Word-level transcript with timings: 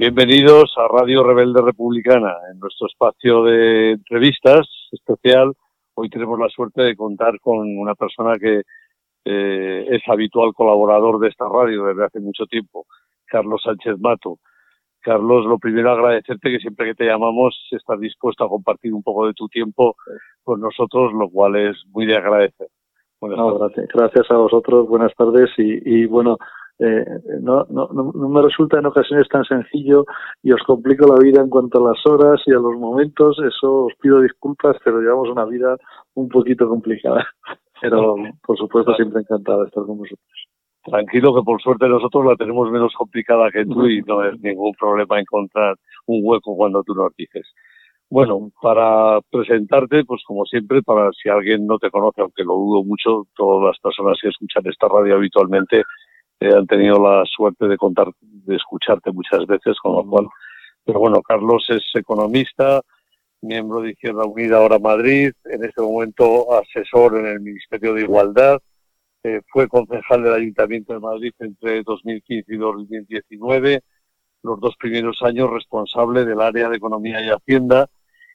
Bienvenidos 0.00 0.72
a 0.78 0.88
Radio 0.88 1.22
Rebelde 1.22 1.60
Republicana, 1.60 2.32
en 2.50 2.58
nuestro 2.58 2.86
espacio 2.86 3.44
de 3.44 3.90
entrevistas 3.90 4.66
especial. 4.92 5.52
Hoy 5.92 6.08
tenemos 6.08 6.38
la 6.38 6.48
suerte 6.48 6.80
de 6.80 6.96
contar 6.96 7.38
con 7.38 7.76
una 7.76 7.94
persona 7.94 8.38
que 8.38 8.62
eh, 9.26 9.86
es 9.90 10.00
habitual 10.08 10.54
colaborador 10.54 11.18
de 11.18 11.28
esta 11.28 11.46
radio 11.46 11.84
desde 11.84 12.06
hace 12.06 12.18
mucho 12.18 12.46
tiempo, 12.46 12.86
Carlos 13.26 13.60
Sánchez 13.62 13.98
Mato. 13.98 14.38
Carlos, 15.00 15.44
lo 15.44 15.58
primero 15.58 15.90
agradecerte 15.90 16.50
que 16.50 16.60
siempre 16.60 16.86
que 16.86 16.94
te 16.94 17.04
llamamos 17.04 17.54
estás 17.70 18.00
dispuesto 18.00 18.46
a 18.46 18.48
compartir 18.48 18.94
un 18.94 19.02
poco 19.02 19.26
de 19.26 19.34
tu 19.34 19.48
tiempo 19.48 19.96
con 20.42 20.62
nosotros, 20.62 21.12
lo 21.12 21.28
cual 21.28 21.56
es 21.56 21.76
muy 21.88 22.06
de 22.06 22.16
agradecer. 22.16 22.68
gracias, 23.20 23.86
gracias, 23.92 24.30
a 24.30 24.36
vosotros, 24.38 24.88
buenas 24.88 25.14
tardes 25.14 25.50
y, 25.58 25.82
y 25.84 26.06
bueno, 26.06 26.38
eh, 26.82 27.04
no, 27.42 27.66
no, 27.68 27.88
no, 27.92 28.28
me 28.30 28.40
resulta 28.40 28.78
en 28.78 28.86
ocasiones 28.86 29.28
tan 29.28 29.44
sencillo 29.44 30.06
y 30.42 30.52
os 30.52 30.62
complico 30.62 31.06
la 31.06 31.18
vida 31.18 31.42
en 31.42 31.50
cuanto 31.50 31.78
a 31.78 31.92
las 31.92 32.06
horas 32.06 32.40
y 32.46 32.52
a 32.52 32.58
los 32.58 32.74
momentos. 32.78 33.38
Eso 33.38 33.84
os 33.84 33.92
pido 34.00 34.22
disculpas, 34.22 34.76
pero 34.82 35.00
llevamos 35.00 35.28
una 35.28 35.44
vida 35.44 35.76
un 36.14 36.28
poquito 36.28 36.68
complicada. 36.68 37.26
Pero, 37.82 38.14
por 38.46 38.58
supuesto, 38.58 38.94
siempre 38.94 39.22
encantado 39.22 39.62
de 39.62 39.68
estar 39.68 39.82
con 39.86 39.96
vosotros. 39.96 40.48
Tranquilo, 40.84 41.34
que 41.34 41.42
por 41.42 41.62
suerte 41.62 41.88
nosotros 41.88 42.26
la 42.26 42.36
tenemos 42.36 42.70
menos 42.70 42.92
complicada 42.94 43.50
que 43.50 43.64
tú 43.64 43.86
y 43.86 44.02
no 44.02 44.22
es 44.22 44.38
ningún 44.40 44.72
problema 44.78 45.18
encontrar 45.18 45.76
un 46.06 46.20
hueco 46.22 46.54
cuando 46.56 46.82
tú 46.82 46.94
nos 46.94 47.16
dices. 47.16 47.46
Bueno, 48.10 48.50
para 48.60 49.20
presentarte, 49.30 50.04
pues 50.04 50.22
como 50.26 50.44
siempre, 50.44 50.82
para 50.82 51.10
si 51.12 51.30
alguien 51.30 51.66
no 51.66 51.78
te 51.78 51.90
conoce, 51.90 52.20
aunque 52.20 52.44
lo 52.44 52.54
dudo 52.54 52.84
mucho, 52.84 53.26
todas 53.34 53.64
las 53.64 53.78
personas 53.78 54.18
que 54.20 54.28
escuchan 54.28 54.64
esta 54.66 54.88
radio 54.88 55.14
habitualmente 55.14 55.84
eh, 56.40 56.52
han 56.54 56.66
tenido 56.66 56.98
la 56.98 57.24
suerte 57.26 57.68
de 57.68 57.76
contar, 57.76 58.08
de 58.20 58.56
escucharte 58.56 59.12
muchas 59.12 59.46
veces, 59.46 59.76
con 59.78 59.94
lo 59.94 60.04
cual, 60.04 60.26
pero 60.84 60.98
bueno, 60.98 61.22
Carlos 61.22 61.66
es 61.68 61.82
economista, 61.94 62.80
miembro 63.42 63.80
de 63.80 63.90
Izquierda 63.90 64.24
Unida 64.24 64.56
ahora 64.56 64.78
Madrid, 64.78 65.32
en 65.44 65.64
este 65.64 65.82
momento 65.82 66.46
asesor 66.58 67.18
en 67.18 67.26
el 67.26 67.40
Ministerio 67.40 67.94
de 67.94 68.02
Igualdad, 68.02 68.58
eh, 69.22 69.42
fue 69.52 69.68
concejal 69.68 70.22
del 70.22 70.32
Ayuntamiento 70.32 70.94
de 70.94 71.00
Madrid 71.00 71.32
entre 71.40 71.82
2015 71.82 72.54
y 72.54 72.56
2019, 72.56 73.82
los 74.42 74.60
dos 74.60 74.74
primeros 74.78 75.20
años 75.22 75.50
responsable 75.50 76.24
del 76.24 76.40
área 76.40 76.70
de 76.70 76.76
Economía 76.76 77.20
y 77.20 77.28
Hacienda 77.28 77.88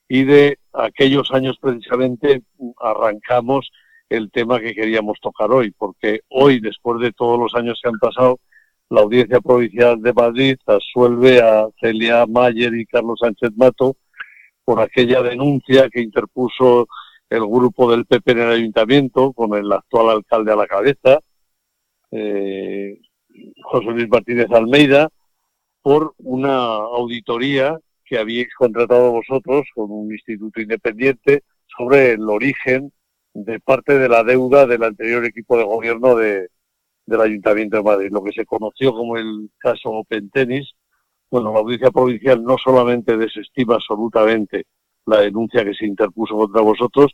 y 0.07 0.23
de 0.23 0.59
aquellos 0.73 1.31
años 1.31 1.57
precisamente 1.59 2.43
arrancamos 2.79 3.71
el 4.09 4.31
tema 4.31 4.59
que 4.59 4.73
queríamos 4.73 5.19
tocar 5.21 5.51
hoy, 5.51 5.71
porque 5.71 6.21
hoy, 6.29 6.59
después 6.59 6.99
de 7.01 7.11
todos 7.11 7.39
los 7.39 7.53
años 7.55 7.79
que 7.81 7.89
han 7.89 7.99
pasado, 7.99 8.39
la 8.89 9.01
Audiencia 9.01 9.41
Provincial 9.41 10.01
de 10.01 10.13
Madrid 10.13 10.57
absuelve 10.67 11.41
a 11.41 11.67
Celia 11.79 12.25
Mayer 12.27 12.73
y 12.75 12.85
Carlos 12.85 13.19
Sánchez 13.19 13.51
Mato 13.55 13.95
por 14.63 14.79
aquella 14.79 15.21
denuncia 15.21 15.89
que 15.89 16.01
interpuso 16.01 16.87
el 17.29 17.41
grupo 17.41 17.89
del 17.89 18.05
PP 18.05 18.31
en 18.31 18.39
el 18.39 18.51
ayuntamiento, 18.51 19.33
con 19.33 19.55
el 19.55 19.71
actual 19.71 20.09
alcalde 20.09 20.51
a 20.51 20.55
la 20.55 20.67
cabeza, 20.67 21.19
eh, 22.11 22.99
José 23.63 23.85
Luis 23.87 24.07
Martínez 24.09 24.47
Almeida, 24.51 25.09
por 25.81 26.13
una 26.19 26.55
auditoría 26.55 27.79
que 28.05 28.17
habíais 28.17 28.53
contratado 28.55 29.11
vosotros 29.11 29.67
con 29.73 29.91
un 29.91 30.11
instituto 30.11 30.61
independiente 30.61 31.43
sobre 31.77 32.11
el 32.11 32.29
origen 32.29 32.91
de 33.35 33.59
parte 33.59 33.99
de 33.99 34.07
la 34.07 34.23
deuda 34.23 34.65
del 34.65 34.83
anterior 34.83 35.25
equipo 35.25 35.57
de 35.57 35.65
gobierno 35.65 36.15
de, 36.15 36.47
del 37.05 37.21
Ayuntamiento 37.21 37.77
de 37.77 37.83
Madrid, 37.83 38.09
lo 38.09 38.23
que 38.23 38.31
se 38.31 38.45
conoció 38.45 38.93
como 38.93 39.17
el 39.17 39.49
caso 39.57 39.89
Open 39.89 40.29
Tennis. 40.29 40.71
Bueno, 41.29 41.51
la 41.51 41.59
audiencia 41.59 41.91
provincial 41.91 42.41
no 42.41 42.55
solamente 42.57 43.17
desestima 43.17 43.75
absolutamente 43.75 44.65
la 45.05 45.19
denuncia 45.19 45.65
que 45.65 45.73
se 45.73 45.85
interpuso 45.85 46.37
contra 46.37 46.61
vosotros, 46.61 47.13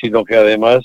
sino 0.00 0.24
que 0.24 0.36
además 0.36 0.80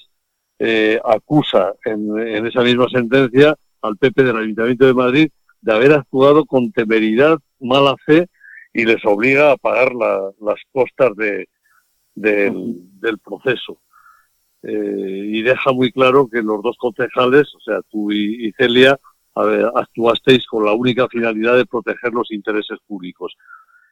eh, 0.60 1.00
acusa 1.04 1.74
en, 1.84 2.46
esa 2.46 2.62
misma 2.62 2.88
sentencia 2.88 3.56
al 3.82 3.98
PP 3.98 4.24
del 4.24 4.38
Ayuntamiento 4.38 4.86
de 4.86 4.94
Madrid 4.94 5.30
de 5.62 5.74
haber 5.74 5.94
actuado 5.94 6.46
con 6.46 6.72
temeridad, 6.72 7.40
mala 7.60 7.96
fe 8.06 8.28
y 8.72 8.86
les 8.86 9.04
obliga 9.04 9.52
a 9.52 9.58
pagar 9.58 9.94
las 9.96 10.60
costas 10.72 11.12
de, 11.16 11.48
del 12.14 13.18
proceso. 13.18 13.80
Eh, 14.68 15.30
y 15.32 15.42
deja 15.44 15.72
muy 15.72 15.92
claro 15.92 16.28
que 16.28 16.42
los 16.42 16.62
dos 16.64 16.76
concejales, 16.78 17.54
o 17.54 17.60
sea, 17.60 17.82
tú 17.90 18.12
y, 18.12 18.52
Celia, 18.58 19.00
actuasteis 19.36 20.48
con 20.48 20.66
la 20.66 20.74
única 20.74 21.08
finalidad 21.08 21.58
de 21.58 21.66
proteger 21.66 22.14
los 22.14 22.32
intereses 22.32 22.80
públicos. 22.88 23.36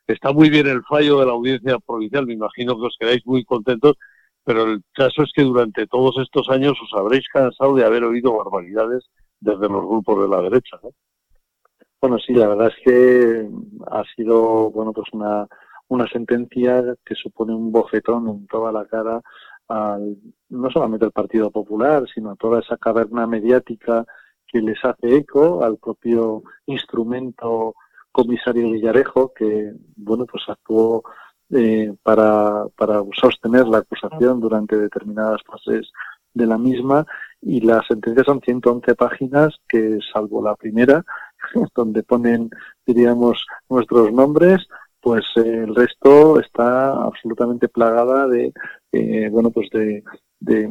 Está 0.08 0.32
muy 0.34 0.50
bien 0.50 0.68
el 0.68 0.84
fallo 0.84 1.20
de 1.20 1.26
la 1.28 1.34
audiencia 1.34 1.78
provincial, 1.80 2.26
me 2.26 2.34
imagino 2.34 2.76
que 2.76 2.88
os 2.88 2.98
quedáis 3.00 3.26
muy 3.26 3.44
contentos, 3.46 3.98
pero 4.44 4.64
el 4.64 4.82
caso 4.94 5.24
es 5.24 5.32
que 5.34 5.44
durante 5.44 5.86
todos 5.86 6.18
estos 6.18 6.50
años 6.50 6.78
os 6.82 7.00
habréis 7.00 7.28
cansado 7.28 7.76
de 7.76 7.86
haber 7.86 8.04
oído 8.04 8.36
barbaridades 8.36 9.06
desde 9.40 9.70
los 9.70 9.86
grupos 9.86 10.24
de 10.24 10.36
la 10.36 10.42
derecha, 10.42 10.80
¿no? 10.82 10.90
Bueno, 12.02 12.18
sí, 12.20 12.34
la 12.34 12.50
verdad 12.50 12.68
es 12.68 12.84
que 12.84 13.48
ha 13.92 14.04
sido, 14.16 14.72
bueno, 14.72 14.92
pues 14.92 15.08
una, 15.14 15.48
una 15.88 16.08
sentencia 16.10 16.84
que 17.06 17.16
supone 17.16 17.54
un 17.54 17.72
bofetón 17.72 18.28
en 18.28 18.48
toda 18.48 18.72
la 18.74 18.86
cara 18.86 19.22
al, 19.68 20.18
no 20.50 20.70
solamente 20.70 21.06
al 21.06 21.12
Partido 21.12 21.52
Popular, 21.52 22.06
sino 22.14 22.32
a 22.32 22.36
toda 22.36 22.60
esa 22.60 22.78
caverna 22.78 23.28
mediática 23.28 24.06
que 24.46 24.62
les 24.62 24.84
hace 24.84 25.16
eco, 25.16 25.64
al 25.64 25.78
propio 25.78 26.44
instrumento 26.66 27.76
comisario 28.12 28.72
Villarejo, 28.72 29.34
que 29.34 29.74
bueno 29.96 30.26
pues 30.26 30.44
actuó 30.48 31.04
eh, 31.50 31.94
para, 32.04 32.66
para 32.76 33.02
sostener 33.20 33.68
la 33.68 33.80
acusación 33.80 34.40
durante 34.40 34.78
determinadas 34.78 35.42
fases 35.46 35.92
de 36.34 36.46
la 36.46 36.58
misma. 36.58 37.06
Y 37.42 37.62
la 37.62 37.82
sentencia 37.88 38.24
son 38.24 38.42
111 38.42 38.96
páginas 38.96 39.56
que 39.68 40.00
salvo 40.14 40.44
la 40.44 40.56
primera 40.56 41.04
donde 41.76 42.04
ponen 42.04 42.50
diríamos 42.86 43.46
nuestros 43.70 44.12
nombres 44.14 44.68
pues 45.04 45.26
el 45.36 45.76
resto 45.76 46.40
está 46.40 46.94
absolutamente 46.94 47.68
plagada 47.68 48.26
de 48.26 48.54
eh, 48.94 49.30
bueno 49.30 49.50
pues 49.52 49.70
de, 49.72 50.04
eh, 50.50 50.68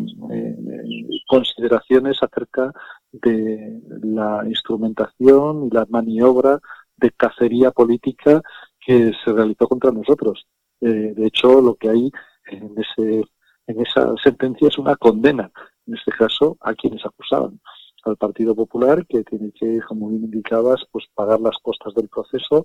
consideraciones 1.29 2.19
acerca 2.23 2.73
de 3.11 3.81
la 4.03 4.43
instrumentación 4.47 5.67
y 5.67 5.71
la 5.71 5.87
maniobra 5.91 6.61
de 6.97 7.11
cacería 7.11 7.71
política 7.73 8.41
que 8.81 9.13
se 9.25 9.33
realizó 9.33 9.69
contra 9.69 9.91
nosotros. 9.91 10.47
Eh, 10.81 11.15
de 11.17 11.27
hecho, 11.27 11.61
lo 11.61 11.75
que 11.75 11.91
hay 11.91 12.11
en, 12.47 12.75
ese, 12.77 13.25
en 13.67 13.81
esa 13.81 14.15
sentencia 14.23 14.69
es 14.69 14.79
una 14.79 14.97
condena, 14.97 15.51
en 15.87 15.95
este 15.95 16.13
caso, 16.13 16.57
a 16.61 16.75
quienes 16.75 17.05
acusaban 17.05 17.61
al 18.05 18.17
Partido 18.17 18.55
Popular, 18.55 19.07
que 19.07 19.23
tiene 19.23 19.53
que, 19.53 19.81
como 19.87 20.09
bien 20.09 20.25
indicabas, 20.25 20.85
pues 20.91 21.07
pagar 21.15 21.41
las 21.41 21.57
costas 21.63 21.95
del 21.95 22.09
proceso 22.09 22.65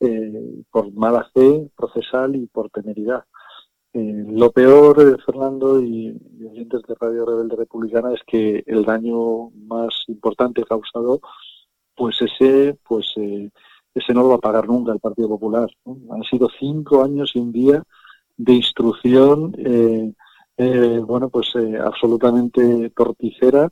eh, 0.00 0.62
por 0.70 0.92
mala 0.92 1.28
fe 1.34 1.68
procesal 1.76 2.36
y 2.36 2.46
por 2.46 2.70
temeridad. 2.70 3.24
Eh, 3.98 4.24
lo 4.28 4.52
peor, 4.52 5.00
eh, 5.00 5.16
Fernando 5.26 5.82
y, 5.82 6.16
oyentes 6.48 6.82
de 6.82 6.94
Radio 7.00 7.26
Rebelde 7.26 7.56
Republicana, 7.56 8.12
es 8.14 8.20
que 8.26 8.62
el 8.66 8.84
daño 8.84 9.50
más 9.66 10.04
importante 10.06 10.62
causado, 10.64 11.20
pues 11.96 12.16
ese, 12.22 12.78
pues 12.86 13.06
ese 13.16 14.14
no 14.14 14.22
lo 14.22 14.28
va 14.28 14.34
a 14.36 14.40
pagar 14.40 14.68
nunca 14.68 14.92
el 14.92 15.00
Partido 15.00 15.28
Popular. 15.28 15.68
Han 15.84 16.22
sido 16.30 16.48
cinco 16.58 17.02
años 17.02 17.32
y 17.34 17.40
un 17.40 17.50
día 17.52 17.82
de 18.36 18.52
instrucción, 18.52 19.52
bueno, 21.06 21.28
pues 21.28 21.52
absolutamente 21.84 22.90
torticera 22.90 23.68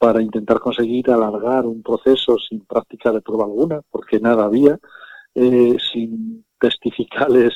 para 0.00 0.22
intentar 0.22 0.60
conseguir 0.60 1.10
alargar 1.10 1.66
un 1.66 1.82
proceso 1.82 2.38
sin 2.38 2.60
práctica 2.66 3.12
de 3.12 3.20
prueba 3.22 3.44
alguna, 3.44 3.80
porque 3.90 4.20
nada 4.20 4.44
había 4.44 4.78
eh, 5.34 5.76
sin 5.92 6.44
testificales 6.60 7.54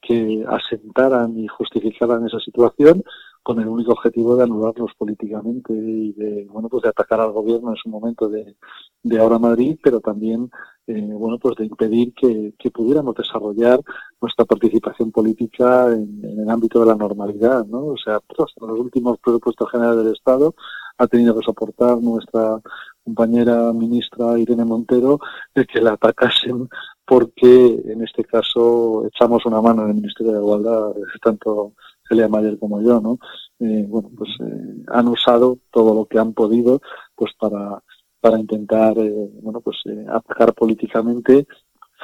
que 0.00 0.44
asentaran 0.48 1.38
y 1.38 1.46
justificaran 1.48 2.26
esa 2.26 2.38
situación 2.40 3.02
con 3.44 3.60
el 3.60 3.68
único 3.68 3.92
objetivo 3.92 4.36
de 4.36 4.44
anularlos 4.44 4.92
políticamente 4.96 5.72
y 5.74 6.12
de 6.12 6.46
bueno 6.50 6.70
pues 6.70 6.84
de 6.84 6.88
atacar 6.88 7.20
al 7.20 7.32
gobierno 7.32 7.70
en 7.70 7.76
su 7.76 7.90
momento 7.90 8.26
de, 8.28 8.56
de 9.02 9.18
ahora 9.18 9.38
Madrid 9.38 9.78
pero 9.82 10.00
también 10.00 10.50
eh, 10.86 11.10
bueno 11.12 11.38
pues 11.38 11.56
de 11.56 11.66
impedir 11.66 12.14
que, 12.14 12.54
pudiéramos 12.70 13.14
desarrollar 13.14 13.80
nuestra 14.20 14.46
participación 14.46 15.12
política 15.12 15.92
en, 15.92 16.22
el 16.24 16.48
ámbito 16.48 16.80
de 16.80 16.86
la 16.86 16.94
normalidad 16.94 17.66
no 17.66 17.84
o 17.84 17.96
sea 17.98 18.18
pues, 18.20 18.50
los 18.60 18.80
últimos 18.80 19.18
presupuestos 19.18 19.70
generales 19.70 20.04
del 20.04 20.14
Estado 20.14 20.54
ha 20.98 21.06
tenido 21.06 21.34
que 21.34 21.44
soportar 21.44 21.98
nuestra 21.98 22.60
compañera 23.02 23.72
ministra 23.72 24.38
Irene 24.38 24.64
Montero 24.64 25.18
de 25.54 25.66
que 25.66 25.80
la 25.80 25.92
atacasen 25.92 26.68
porque 27.04 27.82
en 27.86 28.02
este 28.02 28.24
caso 28.24 29.06
echamos 29.06 29.44
una 29.46 29.60
mano 29.60 29.82
en 29.82 29.90
el 29.90 29.94
Ministerio 29.96 30.32
de 30.32 30.38
Igualdad, 30.38 30.94
tanto 31.22 31.72
Celia 32.08 32.28
Mayer 32.28 32.58
como 32.58 32.80
yo, 32.80 33.00
¿no? 33.00 33.18
Eh, 33.60 33.84
bueno, 33.88 34.10
pues 34.16 34.30
eh, 34.40 34.84
han 34.88 35.08
usado 35.08 35.58
todo 35.70 35.94
lo 35.94 36.06
que 36.06 36.18
han 36.18 36.32
podido, 36.32 36.80
pues 37.14 37.32
para, 37.38 37.82
para 38.20 38.38
intentar, 38.38 38.96
eh, 38.98 39.30
bueno, 39.42 39.60
pues 39.60 39.76
atacar 40.08 40.54
políticamente 40.54 41.46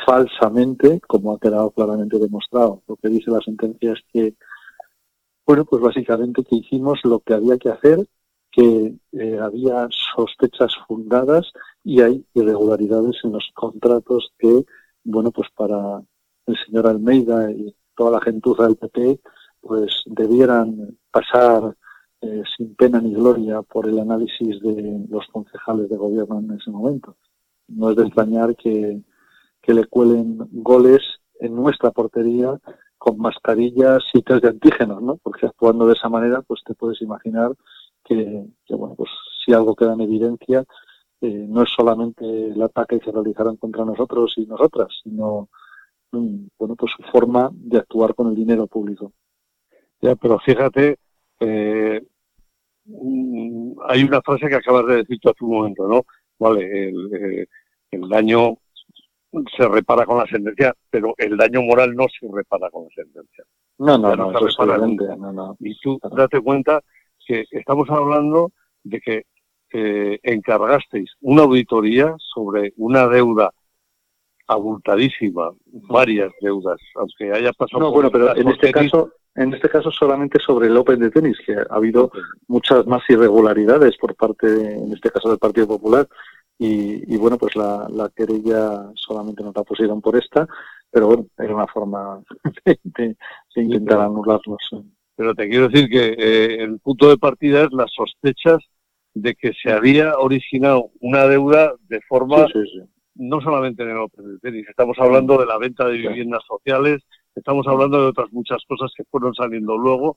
falsamente, 0.06 1.00
como 1.00 1.34
ha 1.34 1.38
quedado 1.38 1.70
claramente 1.70 2.18
demostrado. 2.18 2.82
Lo 2.86 2.96
que 2.96 3.08
dice 3.08 3.30
la 3.30 3.40
sentencia 3.40 3.92
es 3.92 4.00
que, 4.12 4.34
bueno, 5.46 5.64
pues 5.64 5.82
básicamente 5.82 6.44
que 6.44 6.56
hicimos 6.56 7.00
lo 7.04 7.20
que 7.20 7.34
había 7.34 7.58
que 7.58 7.70
hacer, 7.70 8.06
que 8.50 8.94
eh, 9.12 9.38
había 9.38 9.88
sospechas 10.14 10.72
fundadas 10.86 11.52
y 11.84 12.00
hay 12.00 12.24
irregularidades 12.34 13.16
en 13.24 13.32
los 13.32 13.50
contratos 13.54 14.32
que, 14.38 14.64
bueno, 15.04 15.30
pues 15.30 15.48
para 15.56 16.02
el 16.46 16.56
señor 16.66 16.86
Almeida 16.86 17.50
y 17.50 17.74
toda 17.96 18.12
la 18.12 18.20
gentuza 18.20 18.64
del 18.64 18.76
PP, 18.76 19.20
pues 19.60 20.02
debieran 20.06 20.96
pasar 21.10 21.76
eh, 22.22 22.42
sin 22.56 22.74
pena 22.74 23.00
ni 23.00 23.14
gloria 23.14 23.62
por 23.62 23.88
el 23.88 23.98
análisis 23.98 24.60
de 24.60 25.06
los 25.08 25.26
concejales 25.28 25.88
de 25.88 25.96
gobierno 25.96 26.40
en 26.40 26.52
ese 26.52 26.70
momento. 26.70 27.16
No 27.68 27.90
es 27.90 27.96
de 27.96 28.04
extrañar 28.04 28.56
que, 28.56 29.00
que 29.62 29.74
le 29.74 29.86
cuelen 29.86 30.38
goles 30.50 31.00
en 31.38 31.54
nuestra 31.54 31.90
portería 31.90 32.58
con 32.98 33.16
mascarillas 33.18 34.02
y 34.12 34.22
test 34.22 34.42
de 34.42 34.50
antígenos, 34.50 35.00
¿no? 35.02 35.16
Porque 35.16 35.46
actuando 35.46 35.86
de 35.86 35.94
esa 35.94 36.10
manera, 36.10 36.42
pues 36.42 36.60
te 36.66 36.74
puedes 36.74 37.00
imaginar 37.00 37.52
que, 38.10 38.74
bueno, 38.74 38.94
pues 38.96 39.10
si 39.44 39.52
algo 39.52 39.74
queda 39.76 39.94
en 39.94 40.00
evidencia, 40.00 40.64
eh, 41.20 41.46
no 41.48 41.62
es 41.62 41.70
solamente 41.76 42.24
el 42.24 42.60
ataque 42.62 42.98
que 42.98 43.04
se 43.04 43.12
realizaron 43.12 43.56
contra 43.56 43.84
nosotros 43.84 44.32
y 44.36 44.46
nosotras, 44.46 44.88
sino 45.02 45.48
mm, 46.12 46.46
bueno, 46.58 46.76
pues 46.76 46.92
su 46.96 47.02
forma 47.10 47.50
de 47.52 47.78
actuar 47.78 48.14
con 48.14 48.28
el 48.28 48.34
dinero 48.34 48.66
público. 48.66 49.12
Ya, 50.00 50.16
pero 50.16 50.38
fíjate, 50.40 50.98
eh, 51.40 52.02
hay 53.88 54.02
una 54.02 54.22
frase 54.22 54.48
que 54.48 54.56
acabas 54.56 54.86
de 54.86 54.96
decir 54.96 55.18
tú 55.20 55.28
hace 55.28 55.44
un 55.44 55.50
momento, 55.50 55.86
¿no? 55.86 56.02
Vale, 56.38 56.88
el, 56.88 57.14
eh, 57.14 57.46
el 57.90 58.08
daño 58.08 58.56
se 59.56 59.68
repara 59.68 60.04
con 60.04 60.18
la 60.18 60.26
sentencia, 60.26 60.74
pero 60.90 61.14
el 61.18 61.36
daño 61.36 61.62
moral 61.62 61.94
no 61.94 62.06
se 62.08 62.26
repara 62.32 62.70
con 62.70 62.84
la 62.84 62.90
sentencia. 62.90 63.44
No, 63.78 63.96
no, 63.96 64.16
no, 64.16 64.32
no, 64.32 65.32
no, 65.32 65.56
Y 65.60 65.78
tú 65.78 65.98
date 66.16 66.40
cuenta 66.40 66.82
que 67.30 67.44
estamos 67.52 67.88
hablando 67.90 68.50
de 68.82 69.00
que 69.00 69.24
eh, 69.72 70.18
encargasteis 70.24 71.12
una 71.20 71.42
auditoría 71.42 72.14
sobre 72.18 72.72
una 72.76 73.06
deuda 73.06 73.52
abultadísima, 74.48 75.52
varias 75.88 76.32
deudas, 76.40 76.80
aunque 76.96 77.32
haya 77.32 77.52
pasado. 77.52 77.84
No, 77.84 77.92
bueno, 77.92 78.10
pero 78.10 78.34
en 78.36 78.48
este 78.48 78.72
caso, 78.72 79.12
en 79.36 79.54
este 79.54 79.68
caso 79.68 79.92
solamente 79.92 80.40
sobre 80.44 80.66
el 80.66 80.76
Open 80.76 80.98
de 80.98 81.10
tenis, 81.10 81.38
que 81.46 81.54
ha 81.54 81.66
habido 81.70 82.10
muchas 82.48 82.84
más 82.86 83.02
irregularidades 83.08 83.96
por 83.96 84.16
parte, 84.16 84.48
en 84.48 84.92
este 84.92 85.10
caso 85.10 85.28
del 85.28 85.38
Partido 85.38 85.68
Popular, 85.68 86.08
y, 86.62 87.16
bueno, 87.16 87.38
pues 87.38 87.56
la, 87.56 88.10
querella 88.14 88.90
solamente 88.94 89.42
nos 89.42 89.56
la 89.56 89.62
pusieron 89.62 90.02
por 90.02 90.16
esta, 90.16 90.46
pero 90.90 91.06
bueno, 91.06 91.26
era 91.38 91.54
una 91.54 91.66
forma 91.66 92.20
de, 92.84 93.16
intentar 93.54 94.00
anularlos. 94.00 94.58
Pero 95.20 95.34
te 95.34 95.50
quiero 95.50 95.68
decir 95.68 95.90
que 95.90 96.14
eh, 96.16 96.62
el 96.62 96.80
punto 96.80 97.10
de 97.10 97.18
partida 97.18 97.64
es 97.64 97.72
las 97.72 97.92
sospechas 97.92 98.56
de 99.12 99.34
que 99.34 99.52
se 99.52 99.70
había 99.70 100.16
originado 100.16 100.92
una 101.00 101.26
deuda 101.26 101.74
de 101.90 102.00
forma 102.08 102.46
no 103.16 103.40
solamente 103.42 103.82
en 103.82 103.90
el 103.90 103.98
Open 103.98 104.38
Tenis, 104.40 104.66
estamos 104.66 104.96
hablando 104.98 105.36
de 105.36 105.44
la 105.44 105.58
venta 105.58 105.86
de 105.86 105.98
viviendas 105.98 106.42
sociales, 106.48 107.02
estamos 107.34 107.66
hablando 107.66 108.00
de 108.00 108.06
otras 108.06 108.32
muchas 108.32 108.64
cosas 108.66 108.92
que 108.96 109.04
fueron 109.10 109.34
saliendo 109.34 109.76
luego 109.76 110.16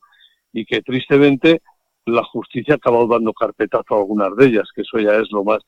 y 0.54 0.64
que 0.64 0.82
tristemente 0.82 1.62
la 2.06 2.24
justicia 2.24 2.76
ha 2.76 2.78
acabado 2.78 3.06
dando 3.06 3.34
carpetazo 3.34 3.96
a 3.96 3.98
algunas 3.98 4.34
de 4.38 4.46
ellas, 4.46 4.70
que 4.74 4.84
eso 4.84 5.00
ya 5.00 5.16
es 5.18 5.30
lo 5.34 5.44
más. 5.44 5.60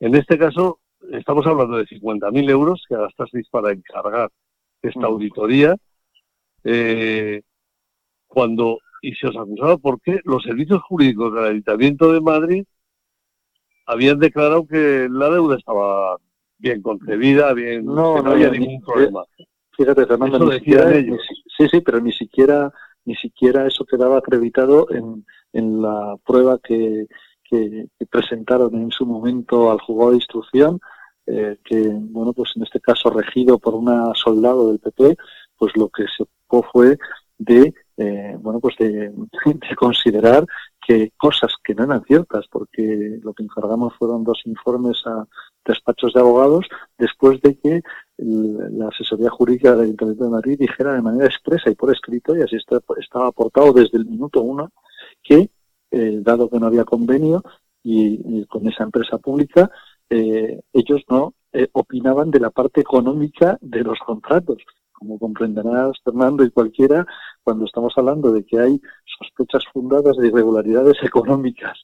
En 0.00 0.16
este 0.16 0.36
caso, 0.36 0.80
estamos 1.12 1.46
hablando 1.46 1.76
de 1.76 1.86
50.000 1.86 2.50
euros 2.50 2.84
que 2.88 2.96
gastasteis 2.96 3.48
para 3.48 3.70
encargar 3.70 4.28
esta 4.82 5.06
auditoría. 5.06 5.76
Eh, 6.64 7.42
cuando 8.32 8.78
y 9.02 9.14
se 9.14 9.26
os 9.26 9.36
acusaba 9.36 9.76
porque 9.78 10.20
los 10.24 10.42
servicios 10.44 10.80
jurídicos 10.82 11.34
del 11.34 11.44
Ayuntamiento 11.44 12.12
de 12.12 12.20
Madrid 12.20 12.64
habían 13.86 14.18
declarado 14.18 14.66
que 14.66 15.08
la 15.10 15.28
deuda 15.28 15.56
estaba 15.56 16.16
bien 16.58 16.80
concebida, 16.80 17.52
bien, 17.52 17.84
no, 17.84 18.22
no, 18.22 18.30
había 18.30 18.50
ningún 18.50 18.80
problema. 18.80 19.24
Fíjate, 19.76 20.06
Fernando, 20.06 20.38
ni 20.38 20.58
siquiera, 20.58 20.92
sí, 20.92 21.68
sí, 21.68 21.80
pero 21.80 22.00
ni 22.00 22.12
siquiera, 22.12 22.72
ni 23.04 23.16
siquiera 23.16 23.66
eso 23.66 23.84
quedaba 23.84 24.18
acreditado 24.18 24.88
en, 24.92 25.26
en 25.52 25.82
la 25.82 26.16
prueba 26.24 26.58
que, 26.62 27.06
que, 27.42 27.88
presentaron 28.08 28.74
en 28.74 28.90
su 28.90 29.04
momento 29.06 29.70
al 29.72 29.80
juzgado 29.80 30.10
de 30.10 30.16
instrucción, 30.16 30.80
eh, 31.26 31.56
que, 31.64 31.82
bueno, 31.88 32.32
pues 32.32 32.52
en 32.56 32.62
este 32.62 32.80
caso 32.80 33.10
regido 33.10 33.58
por 33.58 33.74
una 33.74 34.12
soldado 34.14 34.68
del 34.68 34.78
PP, 34.78 35.16
pues 35.56 35.76
lo 35.76 35.88
que 35.88 36.04
se 36.16 36.22
ocupó 36.22 36.68
fue 36.72 36.98
de, 37.38 37.74
eh, 38.02 38.36
bueno, 38.40 38.58
pues 38.58 38.76
de, 38.78 39.12
considerar 39.76 40.44
que 40.84 41.12
cosas 41.16 41.54
que 41.62 41.74
no 41.74 41.84
eran 41.84 42.02
ciertas, 42.04 42.46
porque 42.50 43.18
lo 43.22 43.32
que 43.32 43.44
encargamos 43.44 43.94
fueron 43.96 44.24
dos 44.24 44.40
informes 44.46 45.02
a 45.06 45.26
despachos 45.64 46.12
de 46.12 46.20
abogados, 46.20 46.66
después 46.98 47.40
de 47.40 47.56
que 47.56 47.82
la 48.16 48.88
asesoría 48.88 49.30
jurídica 49.30 49.70
del 49.70 49.84
Ayuntamiento 49.84 50.24
de 50.24 50.30
Madrid 50.30 50.58
dijera 50.58 50.94
de 50.94 51.02
manera 51.02 51.26
expresa 51.26 51.70
y 51.70 51.76
por 51.76 51.92
escrito, 51.92 52.36
y 52.36 52.42
así 52.42 52.56
estaba 52.56 53.28
aportado 53.28 53.72
desde 53.72 53.98
el 53.98 54.06
minuto 54.06 54.42
uno, 54.42 54.70
que 55.22 55.50
eh, 55.92 56.18
dado 56.22 56.48
que 56.48 56.58
no 56.58 56.66
había 56.66 56.84
convenio 56.84 57.44
y, 57.84 58.44
con 58.46 58.66
esa 58.66 58.82
empresa 58.84 59.18
pública, 59.18 59.70
eh, 60.10 60.60
ellos 60.72 61.02
no 61.08 61.34
eh, 61.52 61.68
opinaban 61.72 62.30
de 62.30 62.40
la 62.40 62.50
parte 62.50 62.80
económica 62.80 63.58
de 63.60 63.84
los 63.84 63.98
contratos. 64.00 64.58
Como 65.02 65.18
comprenderás, 65.18 65.96
Fernando 66.04 66.44
y 66.44 66.50
cualquiera, 66.52 67.04
cuando 67.42 67.64
estamos 67.64 67.92
hablando 67.96 68.30
de 68.30 68.44
que 68.44 68.56
hay 68.60 68.80
sospechas 69.18 69.64
fundadas 69.72 70.16
de 70.16 70.28
irregularidades 70.28 70.96
económicas 71.02 71.76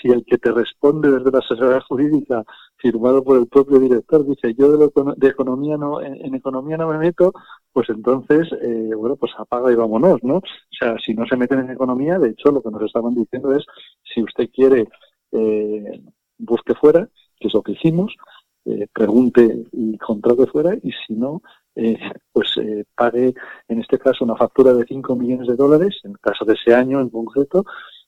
si 0.00 0.08
el 0.08 0.24
que 0.24 0.38
te 0.38 0.52
responde 0.52 1.10
desde 1.10 1.32
la 1.32 1.40
asesoría 1.40 1.80
jurídica 1.80 2.44
firmado 2.76 3.24
por 3.24 3.38
el 3.38 3.48
propio 3.48 3.80
director 3.80 4.24
dice 4.24 4.54
yo 4.56 4.70
de, 4.70 4.88
de 5.16 5.28
economía 5.28 5.76
no 5.76 6.00
en, 6.00 6.32
economía 6.32 6.76
no 6.76 6.88
me 6.88 6.98
meto 6.98 7.32
pues 7.72 7.88
entonces 7.90 8.48
eh, 8.62 8.92
bueno 8.96 9.16
pues 9.16 9.32
apaga 9.36 9.72
y 9.72 9.74
vámonos 9.74 10.22
no 10.22 10.36
o 10.36 10.42
sea 10.70 10.96
si 11.04 11.12
no 11.12 11.26
se 11.26 11.36
meten 11.36 11.58
en 11.58 11.70
economía 11.70 12.20
de 12.20 12.30
hecho 12.30 12.52
lo 12.52 12.62
que 12.62 12.70
nos 12.70 12.82
estaban 12.82 13.16
diciendo 13.16 13.52
es 13.52 13.64
si 14.14 14.22
usted 14.22 14.48
quiere 14.54 14.88
eh, 15.32 16.02
busque 16.38 16.74
fuera 16.74 17.08
que 17.38 17.48
es 17.48 17.54
lo 17.54 17.62
que 17.62 17.72
hicimos 17.72 18.14
eh, 18.66 18.86
pregunte 18.92 19.66
y 19.72 19.98
contrate 19.98 20.46
fuera 20.46 20.74
y 20.82 20.92
si 21.06 21.14
no 21.14 21.42
en 23.68 23.80
este 23.80 23.98
caso 23.98 24.24
una 24.24 24.36
factura 24.36 24.72
de 24.72 24.84
5 24.84 25.16
millones 25.16 25.48
de 25.48 25.56
dólares 25.56 26.00
en 26.04 26.12
el 26.12 26.18
caso 26.18 26.44
de 26.44 26.54
ese 26.54 26.74
año 26.74 27.00
en 27.00 27.10
concreto 27.10 27.64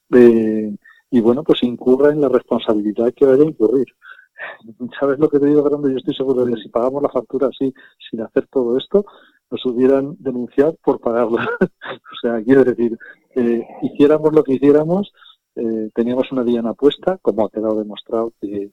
de 0.09 0.77
y 1.13 1.21
bueno, 1.21 1.45
pues 1.45 1.63
incurra 1.63 2.11
en 2.11 2.23
la 2.23 2.29
responsabilidad 2.31 3.13
que 3.15 3.27
vaya 3.27 3.43
a 3.43 3.47
incurrir. 3.47 3.87
¿Sabes 4.99 5.19
lo 5.19 5.29
que 5.29 5.39
te 5.39 5.47
digo, 5.47 5.63
Fernando? 5.63 5.91
Yo 5.91 5.99
estoy 5.99 6.15
seguro 6.15 6.45
de 6.45 6.55
que 6.55 6.63
si 6.63 6.69
pagamos 6.71 7.03
la 7.03 7.11
factura 7.11 7.49
así, 7.49 7.73
sin 8.11 8.23
hacer 8.23 8.47
todo 8.51 8.79
esto, 8.79 9.05
nos 9.51 9.65
hubieran 9.67 10.17
denunciado 10.19 10.75
por 10.83 11.01
pagarla. 11.01 11.47
o 11.61 12.17
sea, 12.21 12.43
quiero 12.43 12.65
decir, 12.65 12.99
eh, 13.37 13.63
hiciéramos 13.83 14.33
lo 14.35 14.43
que 14.43 14.55
hiciéramos, 14.55 15.13
eh, 15.55 15.91
teníamos 15.95 16.33
una 16.33 16.45
diana 16.45 16.73
puesta, 16.73 17.19
como 17.21 17.45
ha 17.45 17.51
quedado 17.51 17.79
demostrado 17.79 18.33
que, 18.41 18.71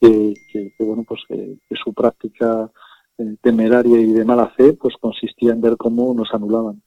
que, 0.00 0.72
bueno, 0.78 1.04
pues 1.06 1.20
que, 1.28 1.58
su 1.76 1.92
práctica 1.92 2.70
temeraria 3.40 4.00
y 4.00 4.12
de 4.12 4.24
mala 4.24 4.48
fe, 4.50 4.74
pues 4.74 4.94
consistía 5.00 5.52
en 5.52 5.60
ver 5.60 5.76
cómo 5.76 6.14
nos 6.14 6.32
anulaban. 6.32 6.82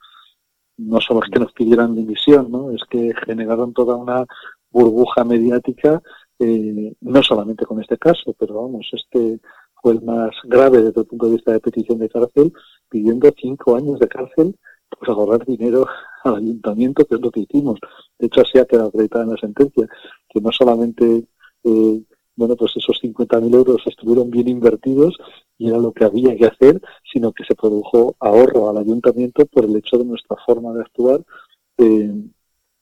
No 0.78 1.00
solo 1.00 1.22
es 1.24 1.30
que 1.32 1.40
nos 1.40 1.54
pidieran 1.54 1.96
dimisión, 1.96 2.52
¿no? 2.52 2.72
Es 2.72 2.84
que 2.90 3.14
generaron 3.26 3.74
toda 3.74 3.96
una 3.96 4.26
burbuja 4.70 5.24
mediática, 5.24 6.02
eh, 6.40 6.94
no 7.02 7.24
solamente 7.24 7.66
con 7.66 7.82
este 7.82 7.98
caso, 7.98 8.36
pero 8.38 8.62
vamos, 8.62 8.90
este 8.92 9.40
fue 9.82 9.94
el 9.94 10.02
más 10.02 10.32
grave 10.44 10.82
desde 10.82 11.02
el 11.02 11.08
punto 11.08 11.28
de 11.28 11.34
vista 11.34 11.52
de 11.54 11.60
petición 11.60 12.00
de 12.00 12.10
cárcel, 12.10 12.52
pidiendo 12.90 13.32
cinco 13.38 13.76
años 13.76 14.00
de 14.00 14.08
cárcel 14.08 14.56
pues 14.90 15.10
ahorrar 15.10 15.46
dinero 15.46 15.88
al 16.24 16.38
ayuntamiento, 16.38 17.06
que 17.06 17.16
es 17.16 17.22
lo 17.22 17.32
que 17.32 17.42
hicimos. 17.42 17.80
De 18.18 18.28
hecho, 18.28 18.42
así 18.42 18.58
ha 18.58 18.66
quedado 18.66 18.90
acreditada 18.90 19.24
en 19.24 19.32
la 19.32 19.38
sentencia, 19.38 19.88
que 20.30 20.42
no 20.42 20.52
solamente, 20.52 21.28
eh, 21.64 22.02
bueno, 22.36 22.56
pues 22.56 22.74
esos 22.76 23.00
50.000 23.02 23.54
euros 23.56 23.82
estuvieron 23.86 24.30
bien 24.30 24.48
invertidos 24.48 25.18
y 25.58 25.70
era 25.70 25.78
lo 25.78 25.92
que 25.94 26.06
había 26.06 26.36
que 26.36 26.46
hacer, 26.46 26.82
sino 27.12 27.32
que 27.32 27.46
se 27.46 27.56
produjo 27.56 28.16
ahorro 28.20 28.70
al 28.70 28.78
ayuntamiento 28.78 29.46
por 29.46 29.66
el 29.66 29.76
hecho 29.76 29.98
de 29.98 30.06
nuestra 30.06 30.38
forma 30.46 30.74
de 30.74 30.82
actuar, 30.82 31.22
eh, 31.78 32.12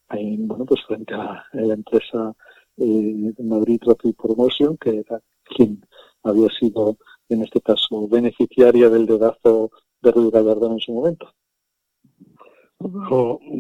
bueno, 0.10 0.66
pues 0.66 0.82
frente 0.86 1.14
a 1.14 1.46
la 1.54 1.74
empresa 1.74 2.36
eh, 2.78 3.34
Madrid 3.40 3.80
Traffic 3.82 4.16
Promotion, 4.16 4.78
que 4.78 5.00
era 5.00 5.22
quien 5.44 5.84
había 6.24 6.50
sido, 6.60 6.98
en 7.30 7.44
este 7.44 7.62
caso, 7.62 8.08
beneficiaria 8.08 8.90
del 8.90 9.06
dedazo 9.06 9.72
de 10.02 10.12
Ruiz 10.12 10.32
Gallardón 10.32 10.74
en 10.74 10.80
su 10.80 10.94
momento. 10.94 11.32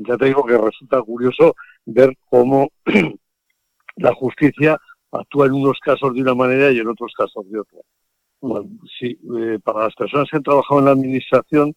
Ya 0.05 0.17
te 0.17 0.25
digo 0.25 0.45
que 0.45 0.57
resulta 0.57 1.01
curioso 1.01 1.55
ver 1.85 2.13
cómo 2.29 2.69
la 3.95 4.13
justicia 4.13 4.79
actúa 5.13 5.45
en 5.45 5.53
unos 5.53 5.79
casos 5.79 6.13
de 6.13 6.21
una 6.21 6.35
manera 6.35 6.71
y 6.71 6.79
en 6.79 6.87
otros 6.87 7.13
casos 7.15 7.49
de 7.49 7.59
otra. 7.59 7.79
Bueno, 8.41 8.69
sí, 8.99 9.17
eh, 9.37 9.59
para 9.63 9.85
las 9.85 9.95
personas 9.95 10.29
que 10.29 10.37
han 10.37 10.43
trabajado 10.43 10.79
en 10.79 10.85
la 10.85 10.91
administración, 10.91 11.73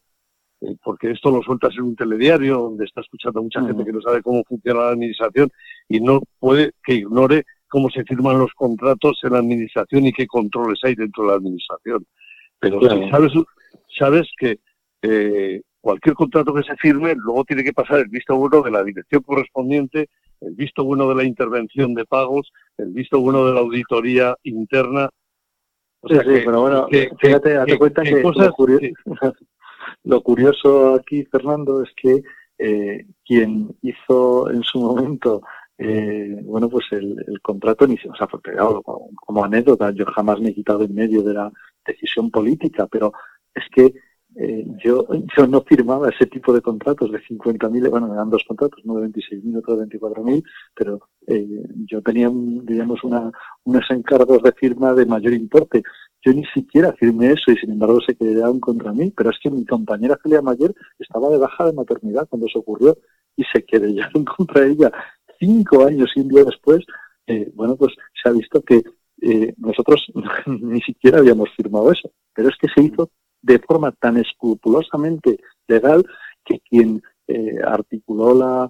eh, 0.60 0.74
porque 0.82 1.10
esto 1.10 1.30
lo 1.30 1.42
sueltas 1.42 1.74
en 1.76 1.82
un 1.82 1.96
telediario 1.96 2.58
donde 2.58 2.86
está 2.86 3.02
escuchando 3.02 3.42
mucha 3.42 3.64
gente 3.64 3.84
que 3.84 3.92
no 3.92 4.00
sabe 4.00 4.22
cómo 4.22 4.42
funciona 4.44 4.80
la 4.80 4.88
administración 4.90 5.50
y 5.88 6.00
no 6.00 6.22
puede 6.38 6.72
que 6.82 6.94
ignore 6.94 7.44
cómo 7.68 7.90
se 7.90 8.04
firman 8.04 8.38
los 8.38 8.52
contratos 8.54 9.20
en 9.22 9.32
la 9.32 9.38
administración 9.38 10.06
y 10.06 10.12
qué 10.12 10.26
controles 10.26 10.80
hay 10.82 10.94
dentro 10.94 11.24
de 11.24 11.30
la 11.30 11.36
administración. 11.36 12.06
Pero 12.58 12.80
si 12.80 13.10
sabes, 13.10 13.32
sabes 13.98 14.28
que 14.38 14.58
eh, 15.02 15.60
cualquier 15.80 16.14
contrato 16.14 16.54
que 16.54 16.62
se 16.62 16.76
firme 16.76 17.14
luego 17.16 17.44
tiene 17.44 17.62
que 17.62 17.72
pasar 17.72 17.98
el 17.98 18.08
visto 18.08 18.34
bueno 18.34 18.62
de 18.62 18.70
la 18.70 18.82
dirección 18.82 19.22
correspondiente, 19.22 20.08
el 20.40 20.54
visto 20.54 20.84
bueno 20.84 21.08
de 21.08 21.14
la 21.14 21.24
intervención 21.24 21.94
de 21.94 22.04
pagos, 22.04 22.52
el 22.78 22.92
visto 22.92 23.20
bueno 23.20 23.46
de 23.46 23.54
la 23.54 23.60
auditoría 23.60 24.36
interna. 24.42 25.08
O 26.00 26.08
sea 26.08 26.20
sí, 26.22 26.42
pero 26.44 26.60
bueno, 26.60 26.88
fíjate, 27.18 27.54
date 27.54 27.78
cuenta 27.78 28.02
que, 28.02 28.22
lo, 30.04 30.22
curioso, 30.22 30.94
aquí, 30.94 31.24
Fernando, 31.24 31.82
es 31.82 31.90
que 31.96 32.22
eh, 32.58 33.06
quien 33.24 33.74
hizo 33.82 34.50
en 34.50 34.62
su 34.62 34.80
momento 34.80 35.42
eh, 35.78 36.40
bueno, 36.42 36.70
pues 36.70 36.86
el, 36.92 37.22
el 37.26 37.40
contrato, 37.42 37.86
ni, 37.86 37.96
o 38.08 38.16
sea, 38.16 38.26
porque 38.26 38.52
como, 38.56 39.10
como, 39.14 39.44
anécdota, 39.44 39.90
yo 39.90 40.06
jamás 40.06 40.40
me 40.40 40.50
he 40.50 40.54
quitado 40.54 40.84
en 40.84 40.94
medio 40.94 41.22
de 41.22 41.34
la 41.34 41.52
decisión 41.84 42.30
política, 42.30 42.86
pero 42.86 43.12
es 43.54 43.64
que 43.70 43.92
eh, 44.38 44.66
yo, 44.84 45.06
yo 45.36 45.46
no 45.46 45.62
firmaba 45.62 46.10
ese 46.10 46.26
tipo 46.26 46.52
de 46.52 46.60
contratos 46.60 47.10
de 47.10 47.20
50.000, 47.22 47.88
bueno, 47.88 48.12
eran 48.12 48.28
dos 48.28 48.44
contratos, 48.46 48.82
uno 48.84 49.00
de 49.00 49.08
26.000, 49.08 49.58
otro 49.58 49.76
de 49.76 49.86
24.000, 49.86 50.44
pero 50.74 51.08
eh, 51.26 51.64
yo 51.86 52.02
tenía, 52.02 52.30
digamos, 52.30 53.02
una, 53.02 53.32
unos 53.64 53.84
encargos 53.90 54.42
de 54.42 54.52
firma 54.52 54.92
de 54.92 55.06
mayor 55.06 55.32
importe. 55.32 55.82
Yo 56.22 56.34
ni 56.34 56.44
siquiera 56.46 56.92
firmé 56.92 57.32
eso 57.32 57.50
y 57.50 57.56
sin 57.56 57.70
embargo 57.70 57.98
se 58.06 58.14
quedaron 58.14 58.60
contra 58.60 58.92
mí, 58.92 59.10
pero 59.16 59.30
es 59.30 59.38
que 59.42 59.50
mi 59.50 59.64
compañera 59.64 60.18
Celia 60.22 60.42
Mayer 60.42 60.74
estaba 60.98 61.30
de 61.30 61.38
baja 61.38 61.64
de 61.64 61.72
maternidad 61.72 62.28
cuando 62.28 62.46
eso 62.46 62.58
ocurrió 62.58 62.98
y 63.36 63.44
se 63.44 63.64
querellaron 63.64 64.24
contra 64.36 64.66
ella 64.66 64.92
cinco 65.38 65.86
años 65.86 66.10
y 66.14 66.20
un 66.20 66.28
día 66.28 66.44
después. 66.44 66.84
Eh, 67.26 67.50
bueno, 67.54 67.76
pues 67.76 67.94
se 68.22 68.28
ha 68.28 68.32
visto 68.32 68.60
que 68.60 68.82
eh, 69.22 69.54
nosotros 69.56 70.06
ni 70.46 70.80
siquiera 70.82 71.18
habíamos 71.18 71.48
firmado 71.56 71.90
eso, 71.90 72.10
pero 72.34 72.50
es 72.50 72.56
que 72.60 72.68
se 72.74 72.82
hizo 72.82 73.10
de 73.46 73.60
forma 73.60 73.92
tan 73.92 74.16
escrupulosamente 74.16 75.38
legal 75.68 76.04
que 76.44 76.60
quien 76.68 77.00
eh, 77.28 77.58
articuló 77.64 78.34
la, 78.34 78.68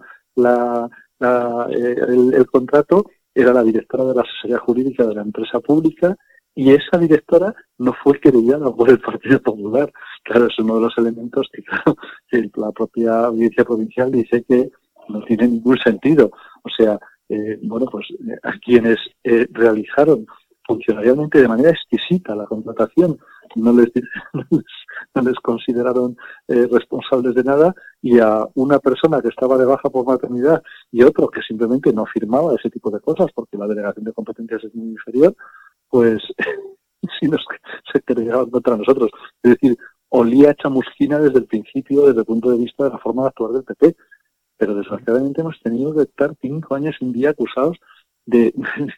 la, 1.18 1.66
eh, 1.70 1.96
el, 2.08 2.46
contrato 2.46 3.06
era 3.34 3.54
la 3.54 3.62
directora 3.62 4.04
de 4.04 4.14
la 4.14 4.22
asesoría 4.22 4.58
jurídica 4.58 5.06
de 5.06 5.14
la 5.14 5.22
empresa 5.22 5.60
pública 5.60 6.14
y 6.54 6.72
esa 6.72 6.98
directora 6.98 7.54
no 7.78 7.94
fue 8.02 8.20
querellada 8.20 8.70
por 8.74 8.90
el 8.90 9.00
Partido 9.00 9.40
Popular. 9.40 9.90
Claro, 10.24 10.46
es 10.46 10.58
uno 10.58 10.76
de 10.76 10.80
los 10.82 10.98
elementos 10.98 11.48
que, 12.30 12.50
la 12.56 12.72
propia 12.72 13.26
audiencia 13.26 13.64
provincial 13.64 14.10
dice 14.10 14.44
que 14.46 14.70
no 15.08 15.22
tiene 15.24 15.48
ningún 15.48 15.78
sentido. 15.78 16.30
O 16.62 16.68
sea, 16.68 16.98
eh, 17.30 17.58
bueno, 17.62 17.86
pues 17.86 18.06
a 18.42 18.52
quienes 18.58 18.98
realizaron 19.52 20.26
funcionarialmente 20.66 21.40
de 21.40 21.48
manera 21.48 21.70
exquisita 21.70 22.34
la 22.34 22.46
contratación, 22.46 23.18
no 23.64 23.72
les, 23.72 23.90
no 25.14 25.22
les 25.22 25.34
consideraron 25.40 26.16
eh, 26.48 26.66
responsables 26.70 27.34
de 27.34 27.44
nada 27.44 27.74
y 28.02 28.18
a 28.18 28.46
una 28.54 28.78
persona 28.78 29.20
que 29.20 29.28
estaba 29.28 29.56
de 29.56 29.64
baja 29.64 29.90
por 29.90 30.06
maternidad 30.06 30.62
y 30.92 31.02
otro 31.02 31.28
que 31.28 31.40
simplemente 31.42 31.92
no 31.92 32.06
firmaba 32.06 32.54
ese 32.54 32.70
tipo 32.70 32.90
de 32.90 33.00
cosas 33.00 33.28
porque 33.34 33.56
la 33.56 33.66
delegación 33.66 34.04
de 34.04 34.12
competencias 34.12 34.64
es 34.64 34.74
muy 34.74 34.90
inferior, 34.90 35.34
pues 35.88 36.22
sí 37.20 37.28
nos 37.28 37.44
se 37.92 38.02
creaban 38.02 38.50
contra 38.50 38.76
nosotros. 38.76 39.10
Es 39.42 39.52
decir, 39.52 39.76
olía 40.10 40.54
chamusquina 40.54 41.18
desde 41.18 41.38
el 41.38 41.46
principio, 41.46 42.06
desde 42.06 42.20
el 42.20 42.26
punto 42.26 42.50
de 42.50 42.58
vista 42.58 42.84
de 42.84 42.90
la 42.90 42.98
forma 42.98 43.22
de 43.22 43.28
actuar 43.28 43.52
del 43.52 43.64
PP. 43.64 43.96
Pero 44.58 44.74
desgraciadamente 44.74 45.42
hemos 45.42 45.60
tenido 45.60 45.94
que 45.94 46.02
estar 46.02 46.34
cinco 46.40 46.74
años 46.74 46.96
sin 46.98 47.12
día 47.12 47.30
acusados 47.30 47.76
de, 48.26 48.52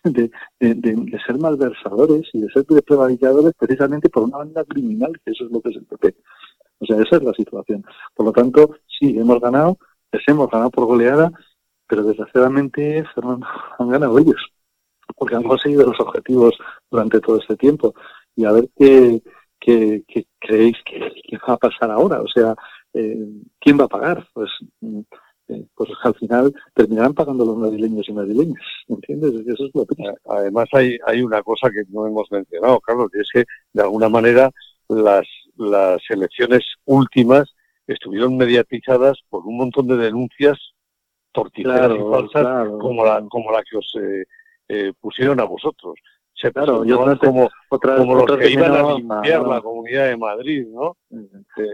de, 0.05 0.31
de, 0.59 1.19
ser 1.27 1.39
malversadores 1.39 2.29
y 2.33 2.41
de 2.41 2.49
ser 2.49 2.65
prevaricadores 2.65 3.53
precisamente 3.59 4.09
por 4.09 4.25
una 4.25 4.39
banda 4.39 4.65
criminal, 4.65 5.13
que 5.25 5.33
eso 5.33 5.45
es 5.45 5.51
lo 5.51 5.61
que 5.61 5.71
es 5.71 5.77
el 5.77 5.87
PP. 5.87 6.15
O 6.81 6.87
sea, 6.87 6.97
esa 6.97 7.17
es 7.17 7.23
la 7.23 7.33
situación. 7.35 7.85
Por 8.15 8.27
lo 8.27 8.33
tanto, 8.33 8.77
sí, 8.99 9.19
hemos 9.19 9.41
ganado, 9.41 9.79
les 10.13 10.23
hemos 10.27 10.51
ganado 10.51 10.71
por 10.71 10.87
goleada, 10.87 11.31
pero 11.87 12.03
desgraciadamente, 12.03 13.05
han 13.79 13.89
ganado 13.89 14.19
ellos, 14.19 14.53
porque 15.17 15.37
han 15.37 15.43
conseguido 15.43 15.87
los 15.87 16.01
objetivos 16.01 16.57
durante 16.91 17.21
todo 17.21 17.39
este 17.39 17.57
tiempo. 17.57 17.95
Y 18.35 18.45
a 18.45 18.53
ver 18.53 18.69
qué, 18.77 19.21
qué, 19.61 20.05
creéis 20.39 20.77
que, 20.85 21.01
va 21.47 21.55
a 21.55 21.59
pasar 21.59 21.91
ahora. 21.91 22.23
O 22.23 22.29
sea, 22.29 22.55
eh, 22.95 23.27
¿quién 23.61 23.79
va 23.79 23.85
a 23.85 23.89
pagar? 23.89 24.27
Pues 24.33 24.51
eh, 25.49 25.67
pues 25.75 25.91
al 26.03 26.15
final 26.15 26.55
terminarán 26.75 27.15
pagando 27.15 27.45
los 27.45 27.57
madrileños 27.57 28.09
y 28.09 28.13
madrileñas, 28.13 28.63
¿entiendes? 28.89 29.33
Eso 29.47 29.65
es 29.65 29.71
lo 29.75 29.87
Además 30.31 30.69
hay, 30.73 30.99
hay 31.07 31.23
una 31.23 31.43
cosa 31.43 31.71
que 31.71 31.83
no 31.89 32.07
hemos 32.07 32.31
mencionado, 32.31 32.81
Carlos, 32.81 33.11
que 33.11 33.21
es 33.21 33.29
que 33.33 33.45
de 33.73 33.83
alguna 33.83 34.09
manera 34.09 34.51
las, 34.89 35.27
las 35.57 36.03
elecciones 36.11 36.63
últimas 36.85 37.55
estuvieron 37.87 38.37
mediatizadas 38.37 39.19
por 39.29 39.47
un 39.47 39.57
montón 39.57 39.87
de 39.89 39.97
denuncias 39.97 40.59
torticeras 41.33 41.93
y 41.97 42.11
falsas 42.11 42.69
como, 42.81 43.05
La, 43.05 43.25
como 43.29 43.51
la 43.51 43.63
que 43.63 43.77
os 43.77 43.95
eh, 44.01 44.25
eh, 44.69 44.93
pusieron 45.01 45.41
a 45.41 45.45
vosotros 45.45 45.95
se 46.41 46.53
claro, 46.53 46.85
y 46.85 46.93
otras 46.93 47.19
como, 47.19 47.49
otras, 47.69 47.99
como 47.99 48.15
los 48.15 48.39
que 48.39 48.51
iban 48.51 48.73
a 48.73 48.95
limpiar 48.95 49.43
la 49.43 49.61
Comunidad 49.61 50.07
de 50.07 50.17
Madrid, 50.17 50.67
¿no? 50.69 50.97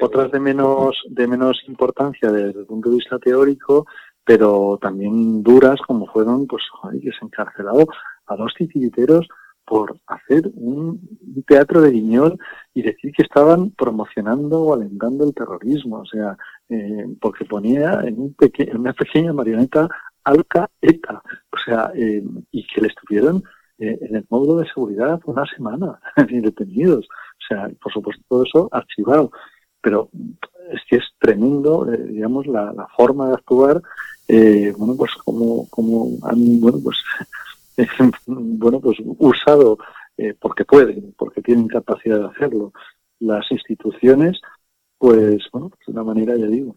Otras 0.00 0.30
de 0.32 0.40
menos, 0.40 1.02
de 1.10 1.26
menos 1.26 1.62
importancia 1.68 2.30
desde 2.30 2.60
el 2.60 2.66
punto 2.66 2.88
de 2.90 2.96
vista 2.96 3.18
teórico, 3.18 3.86
pero 4.24 4.78
también 4.80 5.42
duras, 5.42 5.78
como 5.86 6.06
fueron, 6.06 6.46
pues, 6.46 6.62
joder, 6.72 7.00
que 7.00 7.10
se 7.10 7.24
encarcelado 7.24 7.84
a 8.26 8.36
dos 8.36 8.54
titiriteros 8.56 9.28
por 9.66 9.98
hacer 10.06 10.50
un, 10.54 11.00
teatro 11.46 11.80
de 11.80 11.90
guiñol 11.90 12.38
y 12.72 12.82
decir 12.82 13.12
que 13.12 13.22
estaban 13.22 13.70
promocionando 13.70 14.62
o 14.62 14.74
alentando 14.74 15.24
el 15.24 15.34
terrorismo, 15.34 16.00
o 16.00 16.06
sea, 16.06 16.36
eh, 16.68 17.06
porque 17.20 17.44
ponía 17.44 18.00
en, 18.04 18.18
un 18.18 18.36
en 18.40 18.78
una 18.78 18.92
pequeña 18.92 19.32
marioneta 19.32 19.88
Alca 20.24 20.70
ETA, 20.80 21.22
o 21.52 21.56
sea, 21.64 21.92
eh, 21.94 22.22
y 22.50 22.66
que 22.66 22.80
le 22.80 22.88
estuvieron 22.88 23.42
eh, 23.78 23.98
en 24.02 24.16
el 24.16 24.26
módulo 24.28 24.60
de 24.60 24.68
seguridad 24.68 25.20
una 25.26 25.44
semana 25.46 26.00
detenidos. 26.28 27.06
O 27.06 27.46
sea, 27.48 27.68
por 27.82 27.92
supuesto 27.92 28.22
todo 28.28 28.44
eso 28.44 28.68
archivado. 28.70 29.30
Pero 29.80 30.08
es 30.70 30.80
que 30.88 30.96
es 30.96 31.04
tremendo, 31.18 31.92
eh, 31.92 31.98
digamos, 32.06 32.46
la, 32.46 32.86
forma 32.96 33.28
de 33.28 33.34
actuar, 33.34 33.82
eh, 34.28 34.72
bueno, 34.78 34.94
pues 34.96 35.12
como, 35.24 35.68
como 35.68 36.16
han, 36.26 36.60
bueno, 36.60 36.78
pues, 36.82 36.96
bueno, 38.26 38.80
pues 38.80 38.98
usado, 39.18 39.76
porque 40.40 40.64
pueden, 40.64 41.12
porque 41.18 41.42
tienen 41.42 41.66
capacidad 41.66 42.20
de 42.20 42.26
hacerlo, 42.26 42.72
las 43.18 43.50
instituciones, 43.50 44.40
pues, 44.96 45.44
bueno, 45.52 45.68
pues 45.68 45.80
de 45.86 45.92
una 45.92 46.04
manera, 46.04 46.36
ya 46.36 46.46
digo, 46.46 46.76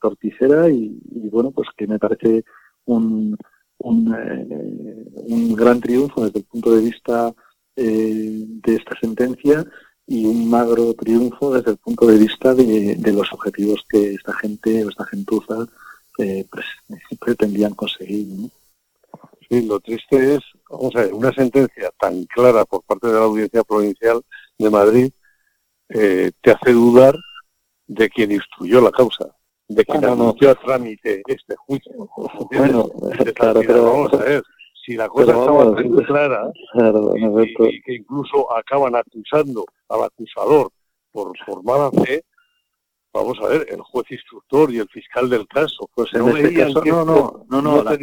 torticera 0.00 0.68
y, 0.68 0.96
y, 1.10 1.28
bueno, 1.30 1.50
pues 1.50 1.68
que 1.76 1.86
me 1.88 1.98
parece 1.98 2.44
un, 2.84 3.36
un, 3.78 4.14
eh, 4.14 5.04
un 5.26 5.54
gran 5.54 5.80
triunfo 5.80 6.24
desde 6.24 6.40
el 6.40 6.44
punto 6.44 6.74
de 6.74 6.82
vista 6.82 7.34
eh, 7.76 8.44
de 8.46 8.74
esta 8.74 8.98
sentencia 9.00 9.64
y 10.06 10.24
un 10.26 10.48
magro 10.48 10.94
triunfo 10.94 11.54
desde 11.54 11.72
el 11.72 11.76
punto 11.78 12.06
de 12.06 12.18
vista 12.18 12.54
de, 12.54 13.12
los 13.12 13.32
objetivos 13.32 13.84
que 13.88 14.14
esta 14.14 14.34
gente 14.34 14.84
o 14.84 14.90
esta 14.90 15.04
gentuza 15.06 15.66
eh, 16.18 16.46
pretendían 17.18 17.74
conseguir. 17.74 18.50
Sí, 19.48 19.62
lo 19.66 19.80
triste 19.80 20.36
es, 20.36 20.40
vamos 20.70 20.94
a 20.96 21.00
ver, 21.00 21.14
una 21.14 21.32
sentencia 21.32 21.90
tan 21.98 22.24
clara 22.24 22.64
por 22.64 22.82
parte 22.82 23.08
de 23.08 23.14
la 23.14 23.20
Audiencia 23.20 23.64
Provincial 23.64 24.22
de 24.58 24.70
Madrid 24.70 25.12
te 25.86 26.50
hace 26.50 26.72
dudar 26.72 27.14
de 27.86 28.08
quien 28.08 28.32
instruyó 28.32 28.80
la 28.80 28.90
causa 28.90 29.34
de 29.68 29.84
que 29.84 29.92
anunció 29.92 30.50
a 30.50 30.54
trámite 30.54 31.22
este 31.26 31.54
juicio. 31.56 31.92
Bueno, 32.52 32.88
claro, 33.34 33.60
pero 33.66 33.84
vamos 33.84 34.12
a 34.14 34.16
ver, 34.18 34.42
si 34.84 34.96
la 34.96 35.08
cosa 35.08 35.32
estaba 35.32 35.74
tan 35.74 35.90
clara 36.04 36.52
y, 36.74 37.82
que 37.82 37.94
incluso 37.94 38.54
acaban 38.54 38.94
acusando 38.94 39.64
al 39.88 40.04
acusador 40.04 40.70
por 41.10 41.32
formar 41.46 41.90
fe, 42.04 42.24
vamos 43.12 43.38
a 43.42 43.48
ver, 43.48 43.66
el 43.70 43.80
juez 43.80 44.10
instructor 44.10 44.70
y 44.72 44.78
el 44.78 44.88
fiscal 44.88 45.30
del 45.30 45.46
caso, 45.46 45.88
pues 45.94 46.12
no 46.14 46.36
este 46.36 46.54
caso, 46.54 46.84
no, 46.84 47.04
no, 47.04 47.46
no, 47.48 47.62
no, 47.62 47.82
la, 47.82 47.96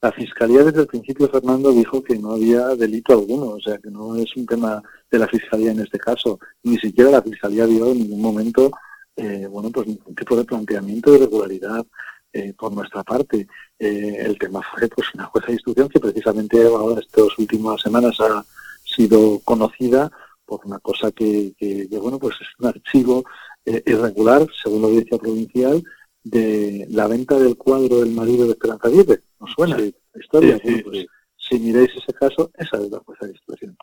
la, 0.00 0.12
fiscalía 0.12 0.62
desde 0.62 0.82
el 0.82 0.86
principio, 0.86 1.28
Fernando, 1.28 1.72
dijo 1.72 2.02
que 2.02 2.16
no 2.16 2.32
había 2.32 2.68
delito 2.68 3.12
alguno, 3.12 3.48
o 3.48 3.60
sea, 3.60 3.76
que 3.78 3.90
no 3.90 4.14
es 4.16 4.34
un 4.36 4.46
tema 4.46 4.80
de 5.10 5.18
la 5.18 5.26
fiscalía 5.26 5.72
en 5.72 5.80
este 5.80 5.98
caso, 5.98 6.38
ni 6.62 6.78
siquiera 6.78 7.10
la 7.10 7.22
fiscalía 7.22 7.66
dio 7.66 7.90
en 7.90 7.98
ningún 7.98 8.22
momento 8.22 8.70
eh, 9.16 9.46
bueno, 9.50 9.70
pues 9.70 9.86
ningún 9.86 10.14
tipo 10.14 10.36
de 10.36 10.44
planteamiento 10.44 11.10
de 11.10 11.18
irregularidad 11.18 11.84
eh, 12.32 12.52
por 12.58 12.72
nuestra 12.72 13.02
parte. 13.04 13.46
Eh, 13.78 14.16
el 14.18 14.36
tema 14.38 14.60
fue 14.62 14.88
pues 14.88 15.06
una 15.14 15.26
jueza 15.26 15.46
de 15.46 15.52
instrucción 15.52 15.88
que 15.88 16.00
precisamente 16.00 16.64
ahora 16.66 17.00
estas 17.00 17.38
últimas 17.38 17.80
semanas 17.80 18.18
ha 18.20 18.44
sido 18.84 19.38
conocida 19.44 20.10
por 20.44 20.60
una 20.64 20.78
cosa 20.80 21.12
que, 21.12 21.54
que, 21.56 21.86
bueno, 21.98 22.18
pues 22.18 22.34
es 22.40 22.48
un 22.58 22.66
archivo 22.66 23.24
eh, 23.64 23.82
irregular, 23.86 24.46
según 24.62 24.82
la 24.82 24.88
audiencia 24.88 25.18
provincial, 25.18 25.82
de 26.22 26.86
la 26.90 27.06
venta 27.06 27.38
del 27.38 27.56
cuadro 27.56 28.00
del 28.00 28.10
marido 28.10 28.46
de 28.46 28.52
Esperanza 28.52 28.88
Aguirre. 28.88 29.20
¿Nos 29.40 29.52
suena 29.52 29.78
la 29.78 30.20
historia? 30.20 30.58
Pues, 30.62 31.06
si 31.36 31.58
miráis 31.58 31.90
ese 31.96 32.12
caso, 32.14 32.50
esa 32.58 32.78
es 32.78 32.90
la 32.90 32.98
jueza 32.98 33.26
de 33.26 33.32
instrucción. 33.32 33.76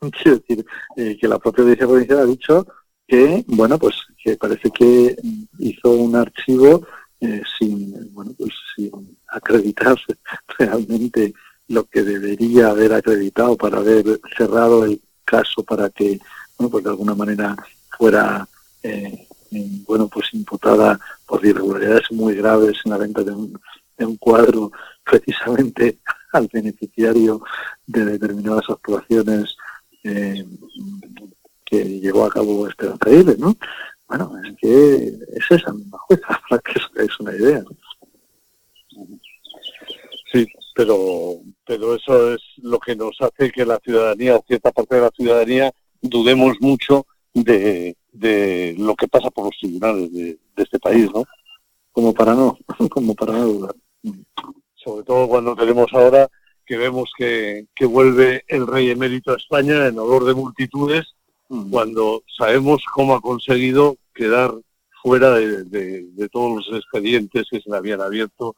Quiero 0.22 0.38
decir, 0.38 0.66
eh, 0.96 1.16
que 1.18 1.28
la 1.28 1.38
propia 1.38 1.62
audiencia 1.62 1.86
provincial 1.86 2.18
ha 2.20 2.26
dicho 2.26 2.66
que, 3.06 3.44
bueno, 3.46 3.78
pues 3.78 3.94
que 4.22 4.36
parece 4.36 4.70
que 4.70 5.16
hizo 5.58 5.90
un 5.90 6.16
archivo 6.16 6.86
eh, 7.20 7.42
sin, 7.58 8.12
bueno, 8.12 8.32
pues 8.36 8.52
sin 8.74 9.16
acreditarse 9.28 10.16
realmente 10.58 11.32
lo 11.68 11.84
que 11.84 12.02
debería 12.02 12.68
haber 12.68 12.92
acreditado 12.92 13.56
para 13.56 13.78
haber 13.78 14.20
cerrado 14.36 14.84
el 14.84 15.00
caso 15.24 15.62
para 15.62 15.90
que, 15.90 16.18
bueno, 16.58 16.70
pues 16.70 16.84
de 16.84 16.90
alguna 16.90 17.14
manera 17.14 17.56
fuera, 17.96 18.46
eh, 18.82 19.26
bueno, 19.86 20.08
pues 20.08 20.32
imputada 20.34 20.98
por 21.26 21.44
irregularidades 21.44 22.10
muy 22.12 22.34
graves 22.34 22.78
en 22.84 22.90
la 22.90 22.98
venta 22.98 23.22
de 23.22 23.32
un, 23.32 23.60
de 23.96 24.04
un 24.04 24.16
cuadro 24.16 24.70
precisamente 25.04 25.98
al 26.32 26.48
beneficiario 26.52 27.42
de 27.86 28.04
determinadas 28.04 28.68
actuaciones 28.68 29.56
eh, 30.04 30.44
que 31.66 31.84
llevó 31.84 32.24
a 32.24 32.30
cabo 32.30 32.66
Esperanza 32.68 33.04
Aguirre, 33.06 33.36
¿no? 33.38 33.54
Bueno, 34.08 34.32
es 34.44 34.56
que 34.58 35.06
es 35.06 35.50
esa 35.50 35.72
misma 35.72 35.98
jueza, 35.98 36.40
para 36.48 36.62
que 36.62 37.04
es 37.04 37.20
una 37.20 37.34
idea. 37.34 37.62
Sí, 40.32 40.46
pero, 40.74 41.40
pero 41.66 41.94
eso 41.94 42.34
es 42.34 42.40
lo 42.62 42.78
que 42.78 42.94
nos 42.96 43.16
hace 43.20 43.50
que 43.50 43.66
la 43.66 43.78
ciudadanía, 43.78 44.40
cierta 44.46 44.70
parte 44.70 44.94
de 44.94 45.00
la 45.02 45.10
ciudadanía, 45.10 45.72
dudemos 46.00 46.56
mucho 46.60 47.06
de, 47.34 47.96
de 48.12 48.74
lo 48.78 48.94
que 48.94 49.08
pasa 49.08 49.30
por 49.30 49.46
los 49.46 49.58
tribunales 49.58 50.12
de, 50.12 50.38
este 50.56 50.78
país, 50.78 51.10
¿no? 51.12 51.24
Como 51.92 52.14
para 52.14 52.34
no, 52.34 52.56
como 52.90 53.14
para 53.14 53.32
no 53.32 53.46
dudar. 53.46 53.74
Sobre 54.74 55.04
todo 55.04 55.28
cuando 55.28 55.56
tenemos 55.56 55.92
ahora 55.92 56.28
que 56.64 56.76
vemos 56.76 57.10
que, 57.16 57.66
que 57.74 57.86
vuelve 57.86 58.44
el 58.48 58.66
rey 58.66 58.90
emérito 58.90 59.32
a 59.32 59.36
España 59.36 59.86
en 59.86 59.98
olor 59.98 60.24
de 60.24 60.34
multitudes, 60.34 61.15
cuando 61.70 62.22
sabemos 62.36 62.82
cómo 62.92 63.14
ha 63.14 63.20
conseguido 63.20 63.96
quedar 64.14 64.52
fuera 65.02 65.34
de, 65.34 65.64
de 65.64 66.28
todos 66.28 66.56
los 66.56 66.78
expedientes 66.78 67.46
que 67.50 67.60
se 67.60 67.70
le 67.70 67.76
habían 67.76 68.00
abierto 68.00 68.56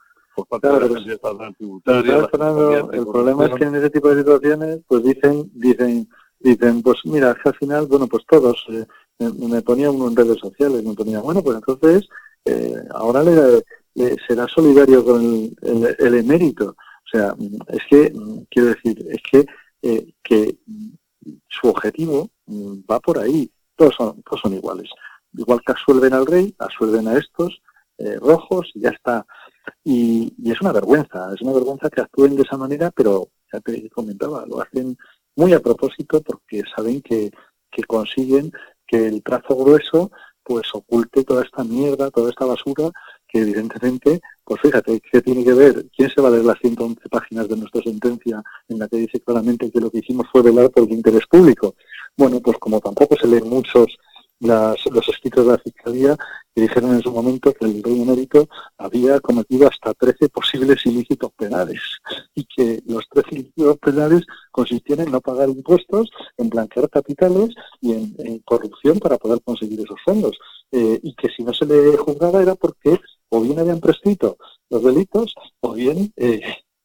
el 2.92 3.06
problema 3.06 3.46
es 3.46 3.54
que 3.54 3.64
en 3.64 3.74
ese 3.74 3.90
tipo 3.90 4.08
de 4.08 4.18
situaciones, 4.18 4.80
pues 4.86 5.02
dicen, 5.02 5.50
dicen, 5.54 6.08
dicen, 6.38 6.82
pues 6.82 6.98
mira, 7.04 7.36
al 7.44 7.54
final, 7.54 7.86
bueno, 7.86 8.06
pues 8.06 8.24
todos, 8.28 8.64
eh, 8.70 8.86
me, 9.18 9.62
ponía 9.62 9.90
uno 9.90 10.08
en 10.08 10.16
redes 10.16 10.38
sociales, 10.38 10.84
me 10.84 10.94
ponía, 10.94 11.20
bueno, 11.20 11.42
pues 11.42 11.56
entonces, 11.56 12.08
eh, 12.44 12.76
ahora 12.90 13.22
le, 13.22 13.64
será 14.26 14.46
solidario 14.46 15.04
con 15.04 15.50
el, 15.62 16.14
emérito. 16.14 16.70
O 16.70 17.10
sea, 17.10 17.34
es 17.68 17.80
que, 17.90 18.12
quiero 18.50 18.68
decir, 18.68 19.04
es 19.08 19.18
que, 19.30 19.46
eh, 19.82 20.12
que 20.22 20.58
su 21.48 21.68
objetivo 21.68 22.30
va 22.90 23.00
por 23.00 23.18
ahí. 23.18 23.50
Todos 23.76 23.94
son, 23.96 24.22
todos 24.22 24.40
son 24.40 24.54
iguales. 24.54 24.90
Igual 25.34 25.60
que 25.64 25.72
asuelven 25.72 26.14
al 26.14 26.26
rey, 26.26 26.54
asuelven 26.58 27.08
a 27.08 27.16
estos 27.16 27.60
rojos 28.20 28.70
y 28.74 28.80
ya 28.80 28.90
está. 28.90 29.26
Y, 29.84 30.34
es 30.50 30.60
una 30.60 30.72
vergüenza, 30.72 31.32
es 31.34 31.42
una 31.42 31.52
vergüenza 31.52 31.90
que 31.90 32.00
actúen 32.00 32.36
de 32.36 32.42
esa 32.42 32.56
manera, 32.56 32.90
pero 32.90 33.28
ya 33.52 33.60
te 33.60 33.88
comentaba, 33.90 34.44
lo 34.46 34.60
hacen 34.60 34.96
muy 35.36 35.52
a 35.52 35.60
propósito 35.60 36.20
porque 36.22 36.62
saben 36.74 37.00
que, 37.02 37.30
que 37.70 37.84
consiguen 37.84 38.50
que 38.86 39.06
el 39.06 39.22
trazo 39.22 39.56
grueso 39.56 40.10
pues 40.42 40.74
oculte 40.74 41.24
toda 41.24 41.44
esta 41.44 41.62
mierda, 41.62 42.10
toda 42.10 42.30
esta 42.30 42.46
basura 42.46 42.90
que 43.28 43.40
evidentemente, 43.40 44.20
pues 44.48 44.62
fíjate, 44.62 44.98
¿qué 45.12 45.20
tiene 45.20 45.44
que 45.44 45.52
ver? 45.52 45.86
¿Quién 45.94 46.08
se 46.08 46.22
va 46.22 46.28
a 46.28 46.30
leer 46.30 46.46
las 46.46 46.58
111 46.60 47.06
páginas 47.10 47.46
de 47.50 47.56
nuestra 47.58 47.82
sentencia 47.82 48.42
en 48.68 48.78
la 48.78 48.88
que 48.88 48.96
dice 48.96 49.20
claramente 49.20 49.70
que 49.70 49.78
lo 49.78 49.90
que 49.90 49.98
hicimos 49.98 50.26
fue 50.32 50.40
velar 50.40 50.70
por 50.70 50.84
el 50.84 50.92
interés 50.92 51.26
público? 51.26 51.74
Bueno, 52.16 52.40
pues 52.40 52.56
como 52.56 52.80
tampoco 52.80 53.14
se 53.20 53.28
leen 53.28 53.46
muchos 53.46 53.98
los 54.40 55.08
escritos 55.08 55.44
de 55.44 55.52
la 55.52 55.58
Fiscalía 55.58 56.16
que 56.54 56.62
dijeron 56.62 56.94
en 56.94 57.02
su 57.02 57.12
momento 57.12 57.52
que 57.52 57.66
el 57.66 57.82
rey 57.82 58.02
emérito 58.02 58.48
había 58.76 59.20
cometido 59.20 59.68
hasta 59.68 59.94
13 59.94 60.28
posibles 60.28 60.84
ilícitos 60.86 61.30
penales 61.32 61.80
y 62.34 62.44
que 62.44 62.82
los 62.86 63.06
13 63.10 63.28
ilícitos 63.32 63.78
penales 63.78 64.22
consistían 64.50 65.00
en 65.00 65.12
no 65.12 65.20
pagar 65.20 65.48
impuestos, 65.48 66.10
en 66.36 66.48
blanquear 66.48 66.88
capitales 66.90 67.50
y 67.80 67.92
en, 67.92 68.38
corrupción 68.44 68.98
para 68.98 69.18
poder 69.18 69.40
conseguir 69.42 69.80
esos 69.80 70.00
fondos. 70.04 70.36
Eh, 70.72 70.98
y 71.02 71.14
que 71.14 71.28
si 71.28 71.42
no 71.42 71.52
se 71.54 71.64
le 71.64 71.96
juzgaba 71.96 72.42
era 72.42 72.54
porque 72.54 73.00
o 73.30 73.40
bien 73.40 73.58
habían 73.58 73.80
prescrito 73.80 74.36
los 74.68 74.82
delitos 74.82 75.34
o 75.60 75.72
bien 75.72 76.12
eh, 76.16 76.40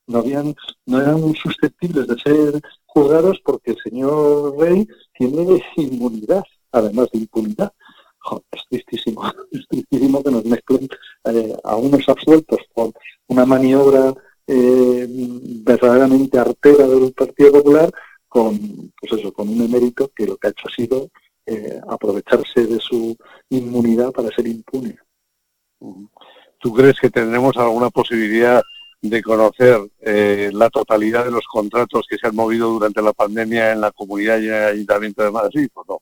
no, 0.08 0.20
habían, 0.20 0.56
no 0.86 1.02
eran 1.02 1.34
susceptibles 1.36 2.08
de 2.08 2.18
ser 2.20 2.62
juzgados 2.86 3.42
porque 3.44 3.72
el 3.72 3.78
señor 3.84 4.58
rey 4.58 4.88
tiene 5.18 5.62
inmunidad 5.76 6.44
además 6.74 7.08
de 7.14 7.20
impunidad. 7.20 7.72
Es 8.52 8.64
tristísimo, 8.70 9.24
es 9.52 9.68
tristísimo 9.70 10.24
que 10.24 10.32
nos 10.32 10.46
mezclen 10.46 10.88
eh, 11.26 11.56
a 11.64 11.76
unos 11.76 12.08
absueltos 12.08 12.60
por 12.74 12.92
una 13.28 13.46
maniobra 13.46 14.14
eh, 14.48 15.08
verdaderamente 15.10 16.38
artera 16.38 16.88
del 16.88 17.14
Partido 17.14 17.54
Popular 17.54 17.92
con, 18.28 18.92
pues 19.00 19.20
eso, 19.20 19.32
con 19.32 19.50
un 19.50 19.62
emérito 19.62 20.10
que 20.16 20.26
lo 20.26 20.38
que 20.38 20.48
ha 20.48 20.52
hecho 20.52 20.68
ha 20.68 20.76
sido 20.76 21.10
eh, 21.46 21.80
aprovecharse 21.88 22.66
de 22.66 22.80
su 22.80 23.16
inmunidad 23.50 24.12
para 24.12 24.30
ser 24.30 24.48
impune. 24.48 24.98
¿Tú 26.60 26.74
crees 26.74 27.00
que 27.00 27.10
tendremos 27.10 27.56
alguna 27.58 27.90
posibilidad 27.90 28.62
de 29.02 29.22
conocer 29.22 29.82
la 30.54 30.70
totalidad 30.70 31.26
de 31.26 31.32
los 31.32 31.46
contratos 31.46 32.06
que 32.10 32.18
se 32.18 32.26
han 32.26 32.36
movido 32.36 32.70
durante 32.70 33.02
la 33.02 33.12
pandemia 33.12 33.74
en 33.74 33.82
la 33.82 33.92
comunidad 33.92 34.40
y 34.40 34.48
en 34.48 34.54
el 34.54 34.64
Ayuntamiento 34.64 35.24
de 35.24 35.32
Madrid? 35.32 35.68
¿o 35.74 35.84
no? 35.86 36.00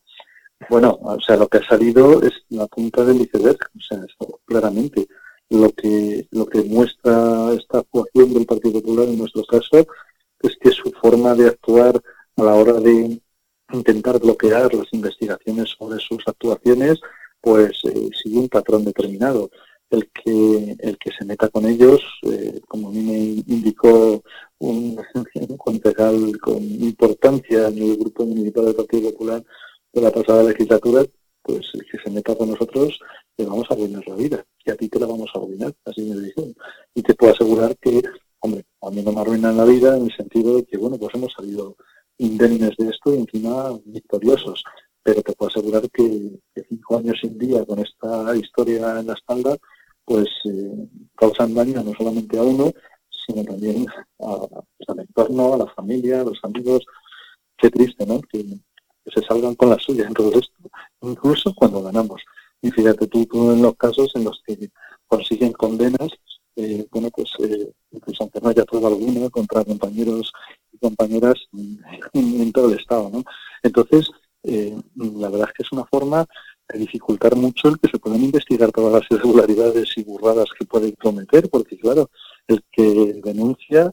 Bueno, 0.69 0.97
o 1.02 1.19
sea, 1.21 1.38
lo 1.38 1.47
que 1.47 1.58
ha 1.58 1.67
salido 1.67 2.21
es 2.21 2.34
la 2.50 2.67
punta 2.67 3.04
del 3.04 3.21
iceberg, 3.21 3.58
o 3.76 3.82
sea, 3.82 4.06
claramente 4.45 5.08
lo 5.50 5.69
que 5.71 6.28
lo 6.32 6.45
que 6.45 6.63
muestra 6.63 7.54
esta 7.54 7.80
actuación 7.80 8.34
del 8.34 8.45
Partido 8.45 8.82
Popular 8.82 9.08
en 9.10 9.17
nuestro 9.17 9.43
caso 9.43 9.86
es 10.41 10.58
que 10.62 10.71
su 10.71 10.91
forma 11.02 11.36
de 11.36 11.50
actuar 11.50 12.02
a 12.38 12.43
la 12.43 12.56
hora 12.56 12.74
de 12.80 13.21
intentar 13.74 14.19
bloquear 14.19 14.74
las 14.74 14.88
investigaciones 14.93 15.69
sobre 15.78 16.00
sus 16.00 16.24
actuaciones, 16.28 17.00
pues 17.41 17.71
eh, 17.86 18.10
sigue 18.21 18.39
un 18.39 18.50
patrón 18.50 18.86
determinado. 18.86 19.50
El 19.89 20.10
que 20.12 20.78
el 20.80 20.97
que 20.97 21.12
se 21.17 21.26
meta 21.26 21.50
con 21.50 21.65
ellos, 21.65 22.00
eh, 22.24 22.62
como 22.67 22.89
a 22.89 22.91
mí 22.91 23.02
me 23.02 23.17
indicó 23.54 24.24
un, 24.60 24.97
un 25.34 25.58
concejal 25.58 26.39
con 26.39 26.63
importancia 26.63 27.67
en 27.67 27.78
el 27.78 27.97
grupo 27.97 28.26
municipal 28.26 28.65
del 28.65 28.76
Partido 28.76 29.12
Popular, 29.12 29.43
de 29.93 30.01
la 30.01 30.12
pasada 30.12 30.43
legislatura, 30.43 31.04
pues 31.41 31.71
que 31.91 31.97
se 32.04 32.10
meta 32.10 32.36
con 32.36 32.49
nosotros 32.49 32.99
le 33.38 33.45
vamos 33.45 33.65
a 33.69 33.73
arruinar 33.73 34.08
la 34.08 34.15
vida. 34.15 34.45
Y 34.65 34.71
a 34.71 34.75
ti 34.75 34.89
te 34.89 34.99
la 34.99 35.08
vamos 35.08 35.30
a 35.34 35.39
arruinar, 35.39 35.73
así 35.86 36.01
me 36.01 36.19
dijeron. 36.19 36.54
Y 36.93 37.01
te 37.01 37.13
puedo 37.15 37.34
asegurar 37.34 37.75
que, 37.77 38.01
hombre, 38.39 38.65
a 38.82 38.89
mí 38.89 39.01
no 39.01 39.12
me 39.12 39.21
arruinan 39.21 39.58
la 39.58 39.65
vida 39.65 39.97
en 39.97 40.06
el 40.06 40.15
sentido 40.15 40.58
de 40.58 40.65
que, 40.65 40.77
bueno, 40.77 40.97
pues 40.97 41.13
hemos 41.15 41.34
salido 41.34 41.75
indemnes 42.17 42.75
de 42.77 42.89
esto 42.89 43.13
y 43.13 43.19
encima 43.19 43.77
victoriosos. 43.86 44.63
Pero 45.04 45.21
te 45.23 45.34
puedo 45.34 45.49
asegurar 45.49 45.89
que, 45.89 46.39
cinco 46.69 46.97
años 46.97 47.17
sin 47.21 47.38
día 47.38 47.65
con 47.65 47.80
esta 47.80 48.36
historia 48.36 48.99
en 48.99 49.08
la 49.08 49.13
espalda, 49.13 49.58
pues 50.06 50.27
eh, 50.45 50.88
causan 51.15 51.54
daño 51.54 51.84
no 51.84 51.93
solamente 51.97 52.38
a 52.38 52.43
uno, 52.43 52.71
sino 53.25 53.43
también 53.43 53.88
a, 54.19 54.47
pues, 54.47 54.89
al 54.89 54.99
entorno, 54.99 55.54
a 55.54 55.58
la 55.58 55.67
familia, 55.67 56.21
a 56.21 56.25
los 56.25 56.39
amigos. 56.43 56.86
Qué 57.58 57.69
triste, 57.69 58.06
¿no? 58.06 58.19
Que 59.03 59.11
se 59.11 59.25
salgan 59.25 59.55
con 59.55 59.69
la 59.69 59.79
suya 59.79 60.07
en 60.07 60.13
todo 60.13 60.31
esto, 60.31 60.53
incluso 61.01 61.53
cuando 61.55 61.81
ganamos. 61.81 62.21
Y 62.61 62.71
fíjate 62.71 63.07
tú, 63.07 63.25
tú 63.25 63.51
en 63.51 63.61
los 63.61 63.75
casos 63.75 64.11
en 64.15 64.23
los 64.23 64.41
que 64.45 64.69
consiguen 65.07 65.51
condenas, 65.53 66.09
eh, 66.55 66.85
bueno, 66.91 67.09
pues 67.09 67.31
eh, 67.39 67.71
incluso 67.91 68.23
aunque 68.23 68.39
no 68.41 68.49
haya 68.49 68.65
prueba 68.65 68.89
alguna 68.89 69.29
contra 69.29 69.63
compañeros 69.63 70.31
y 70.71 70.77
compañeras 70.77 71.35
en, 72.13 72.51
todo 72.51 72.69
el 72.69 72.79
Estado, 72.79 73.09
¿no? 73.11 73.23
Entonces, 73.63 74.09
eh, 74.43 74.75
la 74.95 75.29
verdad 75.29 75.47
es 75.49 75.53
que 75.53 75.63
es 75.63 75.71
una 75.71 75.85
forma 75.85 76.25
de 76.69 76.79
dificultar 76.79 77.35
mucho 77.35 77.69
el 77.69 77.79
que 77.79 77.89
se 77.89 77.99
puedan 77.99 78.21
investigar 78.21 78.71
todas 78.71 78.93
las 78.93 79.11
irregularidades 79.11 79.89
y 79.97 80.03
burradas 80.03 80.49
que 80.57 80.65
pueden 80.65 80.91
cometer, 80.93 81.49
porque 81.49 81.77
claro, 81.77 82.09
el 82.47 82.63
que 82.71 83.19
denuncia, 83.23 83.91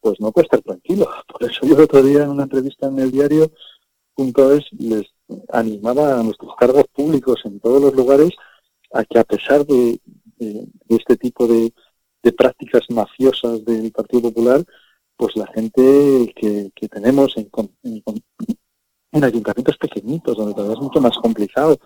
pues 0.00 0.18
no 0.20 0.32
puede 0.32 0.46
estar 0.46 0.62
tranquilo. 0.62 1.08
Por 1.28 1.50
eso 1.50 1.60
yo 1.66 1.76
el 1.76 1.82
otro 1.82 2.02
día 2.02 2.24
en 2.24 2.30
una 2.30 2.44
entrevista 2.44 2.88
en 2.88 2.98
el 2.98 3.10
diario 3.10 3.50
punto 4.20 4.52
es, 4.52 4.64
les 4.72 5.06
animaba 5.50 6.20
a 6.20 6.22
nuestros 6.22 6.54
cargos 6.56 6.84
públicos 6.92 7.40
en 7.46 7.58
todos 7.58 7.80
los 7.80 7.94
lugares 7.94 8.32
a 8.92 9.02
que 9.04 9.18
a 9.18 9.24
pesar 9.24 9.64
de, 9.64 9.98
este 10.88 11.16
tipo 11.16 11.46
de, 11.46 11.72
prácticas 12.36 12.82
mafiosas 12.90 13.64
del 13.64 13.90
Partido 13.92 14.24
Popular, 14.24 14.62
pues 15.16 15.34
la 15.36 15.46
gente 15.54 16.34
que, 16.36 16.88
tenemos 16.90 17.34
en, 17.38 17.48
en 19.12 19.24
ayuntamientos 19.24 19.78
pequeñitos, 19.78 20.36
donde 20.36 20.52
todavía 20.52 20.76
es 20.76 20.82
mucho 20.82 21.00
más 21.00 21.16
complicado 21.16 21.78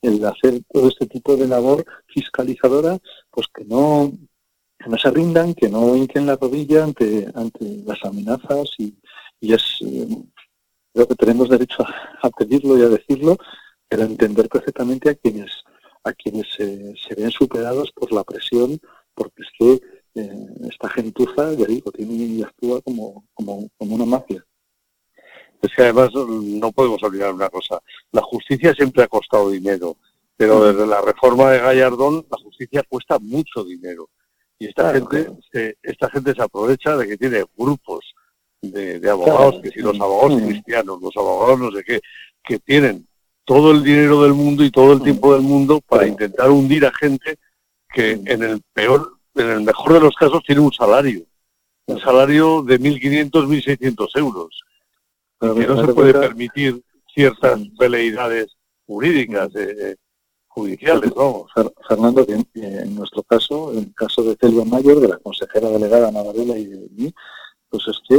el 0.00 0.24
hacer 0.24 0.62
todo 0.72 0.88
este 0.88 1.06
tipo 1.06 1.36
de 1.36 1.46
labor 1.46 1.84
fiscalizadora, 2.06 2.98
pues 3.30 3.48
que 3.54 3.64
no, 3.66 4.10
no 4.86 4.96
se 4.96 5.10
rindan, 5.10 5.52
que 5.52 5.68
no 5.68 5.94
hinquen 5.94 6.26
la 6.26 6.36
rodilla 6.36 6.84
ante, 6.84 7.28
ante 7.34 7.82
las 7.84 8.02
amenazas 8.02 8.70
y, 8.78 8.96
y 9.40 9.52
es, 9.52 9.62
eh, 9.82 10.08
creo 10.92 11.08
que 11.08 11.14
tenemos 11.14 11.48
derecho 11.48 11.84
a, 12.22 12.30
pedirlo 12.30 12.78
y 12.78 12.82
a 12.82 12.88
decirlo, 12.88 13.36
pero 13.88 14.02
entender 14.02 14.48
perfectamente 14.48 15.10
a 15.10 15.14
quienes 15.14 15.50
a 16.04 16.12
quienes 16.12 16.48
se 16.52 17.14
ven 17.16 17.30
superados 17.30 17.92
por 17.92 18.12
la 18.12 18.24
presión, 18.24 18.80
porque 19.14 19.42
es 19.42 19.48
que 19.56 19.80
eh, 20.14 20.46
esta 20.68 20.88
gentuza, 20.88 21.52
ya 21.52 21.64
digo, 21.64 21.92
tiene 21.92 22.14
y 22.14 22.42
actúa 22.42 22.80
como, 22.82 23.24
como, 23.34 23.68
como 23.78 23.94
una 23.94 24.04
mafia. 24.04 24.44
Es 25.60 25.70
que 25.74 25.82
además 25.82 26.10
no 26.12 26.72
podemos 26.72 27.00
olvidar 27.04 27.32
una 27.32 27.48
cosa, 27.48 27.80
la 28.10 28.20
justicia 28.22 28.74
siempre 28.74 29.04
ha 29.04 29.08
costado 29.08 29.48
dinero, 29.50 29.96
pero 30.36 30.64
desde 30.64 30.86
la 30.86 31.00
reforma 31.02 31.50
de 31.50 31.60
Gallardón 31.60 32.26
la 32.28 32.38
justicia 32.38 32.82
cuesta 32.88 33.18
mucho 33.20 33.62
dinero. 33.62 34.10
Y 34.58 34.66
esta 34.66 34.92
gente 34.92 35.30
Se, 35.52 35.76
esta 35.82 36.10
gente 36.10 36.34
se 36.34 36.42
aprovecha 36.42 36.96
de 36.96 37.06
que 37.06 37.16
tiene 37.16 37.44
grupos 37.56 38.12
de, 38.62 39.10
abogados, 39.10 39.60
que 39.60 39.70
si 39.70 39.80
los 39.80 40.00
abogados 40.00 40.40
cristianos, 40.40 41.02
los 41.02 41.16
abogados 41.16 41.58
no 41.58 41.72
sé 41.72 41.82
qué, 41.84 42.00
que 42.44 42.58
tienen 42.60 43.06
todo 43.44 43.72
el 43.72 43.82
dinero 43.82 44.22
del 44.22 44.34
mundo 44.34 44.64
y 44.64 44.70
todo 44.70 44.92
el 44.92 45.02
tiempo 45.02 45.34
del 45.34 45.42
mundo 45.42 45.80
para 45.80 46.06
intentar 46.06 46.50
hundir 46.50 46.86
a 46.86 46.92
gente 46.92 47.36
que 47.92 48.12
en 48.12 48.42
el 48.42 48.62
peor, 48.72 49.18
en 49.34 49.50
el 49.50 49.60
mejor 49.62 49.94
de 49.94 50.00
los 50.00 50.14
casos 50.14 50.42
tiene 50.46 50.60
un 50.60 50.72
salario, 50.72 51.24
un 51.86 51.98
salario 52.00 52.62
de 52.62 52.78
1.500, 52.78 53.30
1.600 53.30 54.08
euros, 54.18 54.62
que 55.40 55.66
no 55.66 55.84
se 55.84 55.92
puede 55.92 56.14
permitir 56.14 56.80
ciertas 57.12 57.60
veleidades 57.76 58.56
jurídicas, 58.86 59.54
eh, 59.56 59.76
eh, 59.78 59.96
judiciales, 60.46 61.12
vamos. 61.14 61.50
Fernando, 61.88 62.24
en 62.28 62.94
nuestro 62.94 63.22
caso, 63.24 63.72
en 63.72 63.78
el 63.78 63.94
caso 63.94 64.22
de 64.22 64.36
Celia 64.36 64.64
Mayor, 64.64 65.00
de 65.00 65.08
la 65.08 65.18
consejera 65.18 65.68
delegada 65.68 66.12
Navarrela 66.12 66.56
y 66.56 66.66
de 66.66 66.88
mí, 66.90 67.12
pues 67.72 67.88
es 67.88 67.98
que 68.06 68.16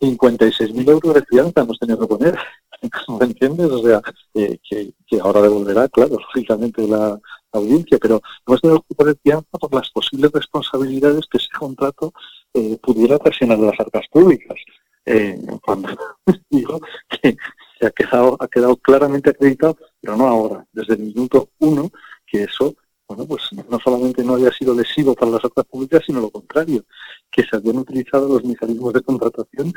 56.000 0.00 0.90
euros 0.90 1.14
de 1.14 1.22
fianza 1.26 1.60
hemos 1.60 1.78
tenido 1.78 2.00
que 2.00 2.06
poner. 2.06 2.38
¿Me 3.20 3.26
entiendes? 3.26 3.70
O 3.70 3.82
sea, 3.82 4.00
que, 4.32 5.20
ahora 5.20 5.42
devolverá, 5.42 5.88
claro, 5.88 6.16
lógicamente 6.34 6.88
la, 6.88 7.20
audiencia, 7.52 7.98
pero 8.00 8.22
hemos 8.46 8.60
tenido 8.60 8.84
que 8.88 8.94
poner 8.94 9.18
fianza 9.22 9.58
por 9.58 9.74
las 9.74 9.90
posibles 9.90 10.30
responsabilidades 10.32 11.26
que 11.28 11.38
ese 11.38 11.48
contrato 11.58 12.12
eh, 12.54 12.78
pudiera 12.80 13.18
presionar 13.18 13.58
las 13.58 13.78
arcas 13.78 14.06
públicas. 14.10 14.56
Eh, 15.04 15.36
cuando 15.64 15.88
digo 16.50 16.80
que 17.08 17.36
se 17.78 17.86
ha 17.86 17.90
quedado, 17.90 18.36
ha 18.38 18.46
quedado 18.46 18.76
claramente 18.76 19.30
acreditado, 19.30 19.76
pero 20.00 20.16
no 20.16 20.28
ahora, 20.28 20.64
desde 20.72 20.94
el 20.94 21.00
minuto 21.00 21.48
uno, 21.58 21.90
que 22.24 22.44
eso 22.44 22.74
bueno, 23.10 23.26
pues 23.26 23.42
no 23.68 23.80
solamente 23.82 24.22
no 24.22 24.34
había 24.34 24.52
sido 24.52 24.72
lesivo 24.72 25.16
para 25.16 25.32
las 25.32 25.44
arcas 25.44 25.64
públicas, 25.64 26.00
sino 26.06 26.20
lo 26.20 26.30
contrario, 26.30 26.84
que 27.28 27.42
se 27.42 27.56
habían 27.56 27.78
utilizado 27.78 28.28
los 28.28 28.44
mecanismos 28.44 28.92
de 28.92 29.02
contratación 29.02 29.72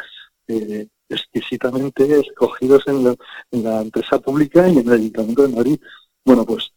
eh, 0.48 0.88
exquisitamente 1.10 2.20
escogidos 2.20 2.84
en 2.86 3.18
la, 3.64 3.82
empresa 3.82 4.20
pública 4.20 4.70
y 4.70 4.78
en 4.78 4.88
el 4.88 4.94
Ayuntamiento 4.94 5.48
de 5.48 5.56
Madrid. 5.56 5.80
Bueno, 6.24 6.46
pues 6.46 6.74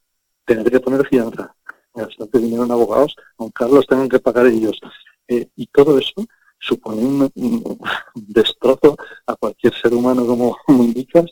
tener 0.46 0.70
que 0.70 0.80
poner 0.80 1.06
fianza, 1.06 1.54
bastante 1.92 2.38
dinero 2.38 2.64
en 2.64 2.70
abogados, 2.70 3.14
aunque 3.36 3.64
los 3.66 3.86
tengan 3.86 4.08
que 4.08 4.20
pagar 4.20 4.46
ellos. 4.46 4.80
Eh, 5.28 5.50
y 5.56 5.66
todo 5.66 5.98
eso 5.98 6.24
supone 6.58 7.04
un, 7.04 7.78
destrozo 8.14 8.96
a 9.26 9.36
cualquier 9.36 9.74
ser 9.74 9.92
humano, 9.92 10.26
como, 10.26 10.56
como 10.66 10.84
indicas, 10.84 11.26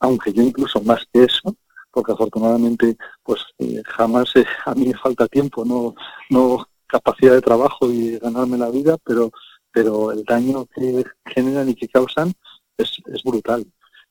aunque 0.00 0.32
yo 0.32 0.42
incluso 0.42 0.80
más 0.80 1.06
que 1.12 1.22
eso, 1.22 1.54
porque 1.94 2.12
afortunadamente 2.12 2.96
pues 3.22 3.40
eh, 3.58 3.80
jamás 3.86 4.34
eh, 4.34 4.44
a 4.66 4.74
mí 4.74 4.88
me 4.88 4.98
falta 4.98 5.28
tiempo, 5.28 5.64
no, 5.64 5.94
no 6.28 6.66
capacidad 6.86 7.32
de 7.32 7.40
trabajo 7.40 7.90
y 7.90 8.18
ganarme 8.18 8.58
la 8.58 8.70
vida, 8.70 8.98
pero, 9.04 9.30
pero 9.72 10.12
el 10.12 10.24
daño 10.24 10.66
que 10.66 11.04
generan 11.26 11.68
y 11.68 11.74
que 11.74 11.88
causan 11.88 12.32
es, 12.76 12.98
es 13.12 13.22
brutal. 13.22 13.64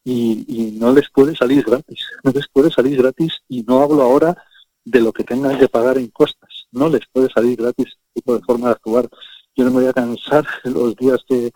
Y, 0.05 0.45
y, 0.47 0.71
no 0.71 0.91
les 0.91 1.09
puede 1.09 1.35
salir 1.35 1.63
gratis, 1.63 2.05
no 2.23 2.31
les 2.31 2.47
puede 2.49 2.69
salir 2.71 2.97
gratis 2.97 3.41
y 3.47 3.63
no 3.63 3.81
hablo 3.81 4.01
ahora 4.01 4.35
de 4.83 4.99
lo 4.99 5.13
que 5.13 5.23
tengan 5.23 5.57
que 5.57 5.69
pagar 5.69 5.97
en 5.97 6.07
costas, 6.07 6.67
no 6.71 6.89
les 6.89 7.07
puede 7.07 7.29
salir 7.29 7.57
gratis 7.57 7.87
este 7.87 8.13
tipo 8.15 8.35
de 8.35 8.43
forma 8.43 8.67
de 8.67 8.73
actuar. 8.73 9.09
Yo 9.55 9.63
no 9.63 9.71
me 9.71 9.81
voy 9.81 9.87
a 9.87 9.93
cansar 9.93 10.45
los 10.65 10.95
días 10.97 11.19
que, 11.27 11.51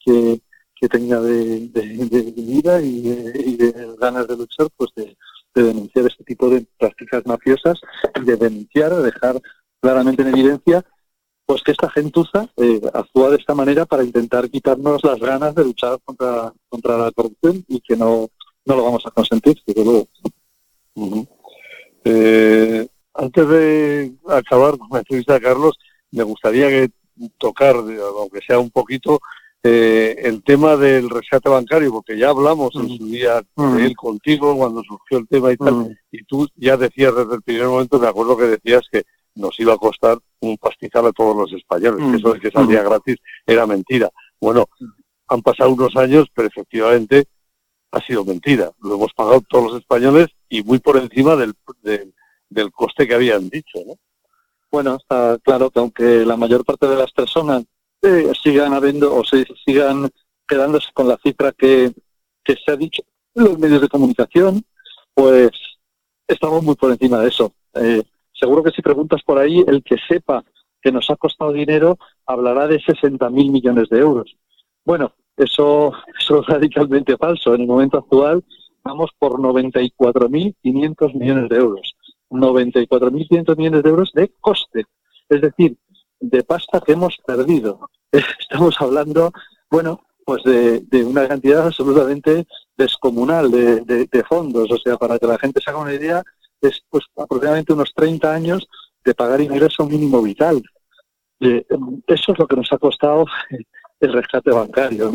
que, 0.00 0.40
que 0.74 0.88
tenga 0.88 1.20
de, 1.20 1.68
de, 1.68 2.32
vida 2.32 2.80
y 2.80 3.02
de, 3.02 3.42
y 3.46 3.56
de 3.56 3.96
ganas 3.98 4.26
de 4.26 4.36
luchar, 4.36 4.68
pues 4.76 4.90
de, 4.96 5.16
de 5.54 5.62
denunciar 5.62 6.06
este 6.06 6.24
tipo 6.24 6.48
de 6.50 6.66
prácticas 6.78 7.24
mafiosas 7.26 7.78
y 8.16 8.24
de 8.24 8.36
denunciar, 8.36 8.94
de 8.94 9.02
dejar 9.04 9.40
claramente 9.80 10.22
en 10.22 10.28
evidencia 10.28 10.84
pues 11.46 11.62
que 11.62 11.72
esta 11.72 11.90
gentuza 11.90 12.48
eh, 12.56 12.80
actúa 12.92 13.30
de 13.30 13.36
esta 13.36 13.54
manera 13.54 13.84
para 13.84 14.02
intentar 14.02 14.48
quitarnos 14.48 15.04
las 15.04 15.18
ganas 15.18 15.54
de 15.54 15.64
luchar 15.64 15.98
contra, 16.04 16.52
contra 16.68 16.96
la 16.96 17.12
corrupción 17.12 17.64
y 17.68 17.80
que 17.80 17.96
no, 17.96 18.28
no 18.64 18.76
lo 18.76 18.84
vamos 18.84 19.04
a 19.06 19.10
consentir, 19.10 19.56
desde 19.66 19.84
luego. 19.84 20.08
eh, 22.04 22.88
antes 23.12 23.48
de 23.48 24.14
acabar 24.28 24.78
con 24.78 24.88
la 24.92 24.98
entrevista, 25.00 25.38
Carlos, 25.38 25.78
me 26.10 26.22
gustaría 26.22 26.68
que 26.68 26.90
tocar, 27.38 27.76
aunque 27.76 28.40
sea 28.46 28.58
un 28.58 28.70
poquito, 28.70 29.20
eh, 29.66 30.20
el 30.24 30.42
tema 30.42 30.76
del 30.76 31.08
rescate 31.08 31.48
bancario, 31.48 31.90
porque 31.90 32.18
ya 32.18 32.28
hablamos 32.28 32.70
en 32.76 32.98
su 32.98 33.06
día 33.06 33.42
de 33.56 33.86
él 33.86 33.96
contigo 33.96 34.54
cuando 34.54 34.82
surgió 34.82 35.16
el 35.16 35.26
tema 35.26 35.52
y 35.52 35.56
tal, 35.56 35.98
y 36.12 36.22
tú 36.24 36.46
ya 36.54 36.76
decías 36.76 37.16
desde 37.16 37.36
el 37.36 37.42
primer 37.42 37.68
momento, 37.68 37.98
me 37.98 38.06
acuerdo 38.06 38.36
que 38.36 38.44
decías 38.44 38.82
que 38.92 39.04
nos 39.34 39.58
iba 39.58 39.72
a 39.72 39.78
costar 39.78 40.18
un 40.40 40.58
pastizal 40.58 41.06
a 41.06 41.12
todos 41.12 41.34
los 41.34 41.52
españoles, 41.54 42.04
que 42.10 42.18
eso 42.18 42.34
de 42.34 42.40
que 42.40 42.50
salía 42.50 42.82
gratis 42.82 43.16
era 43.46 43.66
mentira. 43.66 44.10
Bueno, 44.38 44.66
han 45.28 45.40
pasado 45.40 45.70
unos 45.70 45.96
años, 45.96 46.26
pero 46.34 46.48
efectivamente 46.48 47.24
ha 47.90 48.00
sido 48.02 48.22
mentira. 48.22 48.70
Lo 48.82 48.96
hemos 48.96 49.14
pagado 49.14 49.40
todos 49.48 49.72
los 49.72 49.80
españoles 49.80 50.28
y 50.50 50.62
muy 50.62 50.78
por 50.78 50.98
encima 50.98 51.36
del, 51.36 51.54
del 52.50 52.70
coste 52.70 53.08
que 53.08 53.14
habían 53.14 53.48
dicho, 53.48 53.78
¿no? 53.86 53.94
Bueno, 54.70 54.96
está 54.96 55.38
claro 55.42 55.70
que 55.70 55.78
aunque 55.78 56.26
la 56.26 56.36
mayor 56.36 56.64
parte 56.64 56.86
de 56.86 56.96
las 56.96 57.12
personas 57.12 57.64
sigan 58.42 58.72
habiendo 58.72 59.14
o 59.14 59.24
se 59.24 59.46
sigan 59.64 60.08
quedándose 60.46 60.88
con 60.92 61.08
la 61.08 61.16
cifra 61.22 61.52
que, 61.52 61.92
se 62.44 62.72
ha 62.72 62.76
dicho 62.76 63.02
en 63.34 63.44
los 63.44 63.58
medios 63.58 63.80
de 63.80 63.88
comunicación, 63.88 64.62
pues 65.14 65.50
estamos 66.28 66.62
muy 66.62 66.74
por 66.74 66.90
encima 66.90 67.18
de 67.20 67.28
eso. 67.28 67.52
Eh, 67.74 68.02
seguro 68.32 68.62
que 68.62 68.70
si 68.70 68.82
preguntas 68.82 69.22
por 69.24 69.38
ahí, 69.38 69.64
el 69.66 69.82
que 69.82 69.96
sepa 70.08 70.44
que 70.82 70.92
nos 70.92 71.08
ha 71.10 71.16
costado 71.16 71.52
dinero 71.52 71.98
hablará 72.26 72.66
de 72.66 72.78
60.000 72.78 73.30
millones 73.50 73.88
de 73.88 73.98
euros. 73.98 74.36
Bueno, 74.84 75.12
eso, 75.36 75.92
eso 76.20 76.40
es 76.40 76.46
radicalmente 76.46 77.16
falso. 77.16 77.54
En 77.54 77.62
el 77.62 77.66
momento 77.66 77.98
actual 77.98 78.44
vamos 78.82 79.10
por 79.18 79.40
94.500 79.40 81.14
millones 81.14 81.48
de 81.48 81.56
euros. 81.56 81.96
94.500 82.30 83.56
millones 83.56 83.82
de 83.82 83.88
euros 83.88 84.12
de 84.12 84.28
coste. 84.40 84.84
Es 85.28 85.40
decir, 85.40 85.76
de 86.20 86.42
pasta 86.42 86.80
que 86.80 86.92
hemos 86.92 87.16
perdido. 87.26 87.88
Estamos 88.12 88.76
hablando, 88.80 89.32
bueno, 89.70 90.00
pues 90.24 90.42
de, 90.44 91.04
una 91.04 91.28
cantidad 91.28 91.66
absolutamente 91.66 92.46
descomunal 92.76 93.50
de, 93.50 94.24
fondos. 94.28 94.70
O 94.70 94.78
sea, 94.78 94.96
para 94.96 95.18
que 95.18 95.26
la 95.26 95.38
gente 95.38 95.60
se 95.60 95.70
haga 95.70 95.80
una 95.80 95.94
idea, 95.94 96.22
es 96.60 96.82
pues 96.88 97.04
aproximadamente 97.16 97.72
unos 97.72 97.92
30 97.94 98.32
años 98.32 98.66
de 99.04 99.14
pagar 99.14 99.40
ingreso 99.40 99.86
mínimo 99.86 100.22
vital. 100.22 100.62
eso 101.40 102.32
es 102.32 102.38
lo 102.38 102.46
que 102.46 102.56
nos 102.56 102.72
ha 102.72 102.78
costado 102.78 103.26
el 104.00 104.12
rescate 104.12 104.50
bancario. 104.50 105.12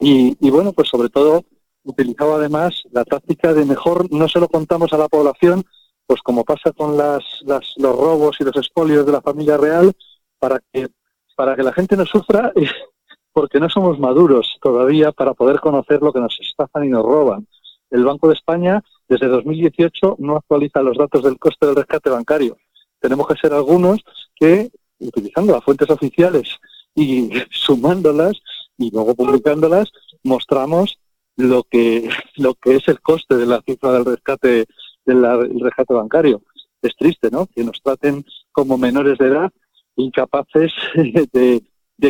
Y, 0.00 0.36
y 0.40 0.50
bueno, 0.50 0.72
pues 0.72 0.88
sobre 0.88 1.10
todo 1.10 1.44
utilizaba 1.86 2.36
además 2.36 2.82
la 2.90 3.04
táctica 3.04 3.54
de 3.54 3.64
mejor 3.64 4.10
no 4.12 4.28
se 4.28 4.40
lo 4.40 4.48
contamos 4.48 4.92
a 4.92 4.98
la 4.98 5.08
población, 5.08 5.64
pues 6.06 6.20
como 6.22 6.44
pasa 6.44 6.72
con 6.72 6.96
las, 6.96 7.22
las, 7.44 7.74
los 7.76 7.96
robos 7.96 8.36
y 8.40 8.44
los 8.44 8.56
espolios 8.56 9.06
de 9.06 9.12
la 9.12 9.22
familia 9.22 9.56
real, 9.56 9.92
para 10.38 10.60
que, 10.72 10.88
para 11.34 11.56
que 11.56 11.62
la 11.62 11.72
gente 11.72 11.96
no 11.96 12.06
sufra, 12.06 12.52
porque 13.32 13.60
no 13.60 13.68
somos 13.68 13.98
maduros 13.98 14.56
todavía 14.62 15.12
para 15.12 15.34
poder 15.34 15.60
conocer 15.60 16.00
lo 16.00 16.12
que 16.12 16.20
nos 16.20 16.38
estafan 16.40 16.84
y 16.84 16.88
nos 16.88 17.04
roban. 17.04 17.46
El 17.90 18.04
Banco 18.04 18.28
de 18.28 18.34
España, 18.34 18.82
desde 19.08 19.28
2018, 19.28 20.16
no 20.18 20.36
actualiza 20.36 20.82
los 20.82 20.96
datos 20.96 21.22
del 21.22 21.38
coste 21.38 21.66
del 21.66 21.76
rescate 21.76 22.10
bancario. 22.10 22.56
Tenemos 22.98 23.26
que 23.28 23.36
ser 23.36 23.52
algunos 23.52 24.00
que, 24.34 24.70
utilizando 24.98 25.52
las 25.52 25.64
fuentes 25.64 25.88
oficiales 25.90 26.56
y 26.94 27.30
sumándolas 27.50 28.32
y 28.78 28.90
luego 28.90 29.14
publicándolas, 29.14 29.90
mostramos 30.22 30.98
lo 31.36 31.62
que, 31.64 32.08
lo 32.36 32.54
que 32.54 32.76
es 32.76 32.88
el 32.88 33.00
coste 33.00 33.36
de 33.36 33.46
la 33.46 33.60
cifra 33.62 33.92
del 33.92 34.04
rescate, 34.04 34.66
del 35.04 35.60
rescate 35.60 35.94
bancario. 35.94 36.42
Es 36.82 36.94
triste, 36.96 37.30
¿no? 37.30 37.46
Que 37.46 37.64
nos 37.64 37.80
traten 37.82 38.24
como 38.52 38.78
menores 38.78 39.18
de 39.18 39.28
edad 39.28 39.52
incapaces 39.96 40.72
de, 41.32 41.62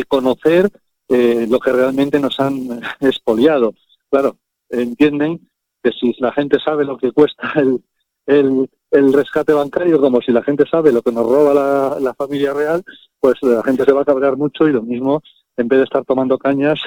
conocer 0.07 0.69
eh, 1.09 1.47
lo 1.49 1.59
que 1.59 1.71
realmente 1.71 2.19
nos 2.19 2.39
han 2.39 2.81
expoliado. 3.01 3.73
Claro, 4.09 4.37
entienden 4.69 5.49
que 5.83 5.91
si 5.91 6.13
la 6.19 6.31
gente 6.31 6.57
sabe 6.63 6.85
lo 6.85 6.97
que 6.97 7.11
cuesta 7.11 7.53
el, 7.55 7.83
el, 8.25 8.69
el 8.91 9.13
rescate 9.13 9.53
bancario, 9.53 9.99
como 9.99 10.21
si 10.21 10.31
la 10.31 10.43
gente 10.43 10.65
sabe 10.69 10.91
lo 10.91 11.01
que 11.01 11.11
nos 11.11 11.25
roba 11.25 11.53
la, 11.53 11.99
la 11.99 12.13
familia 12.13 12.53
real, 12.53 12.83
pues 13.19 13.35
la 13.41 13.63
gente 13.63 13.83
se 13.85 13.91
va 13.91 14.01
a 14.01 14.05
cabrear 14.05 14.37
mucho 14.37 14.67
y 14.67 14.73
lo 14.73 14.83
mismo, 14.83 15.21
en 15.55 15.67
vez 15.67 15.79
de 15.79 15.85
estar 15.85 16.05
tomando 16.05 16.37
cañas, 16.37 16.79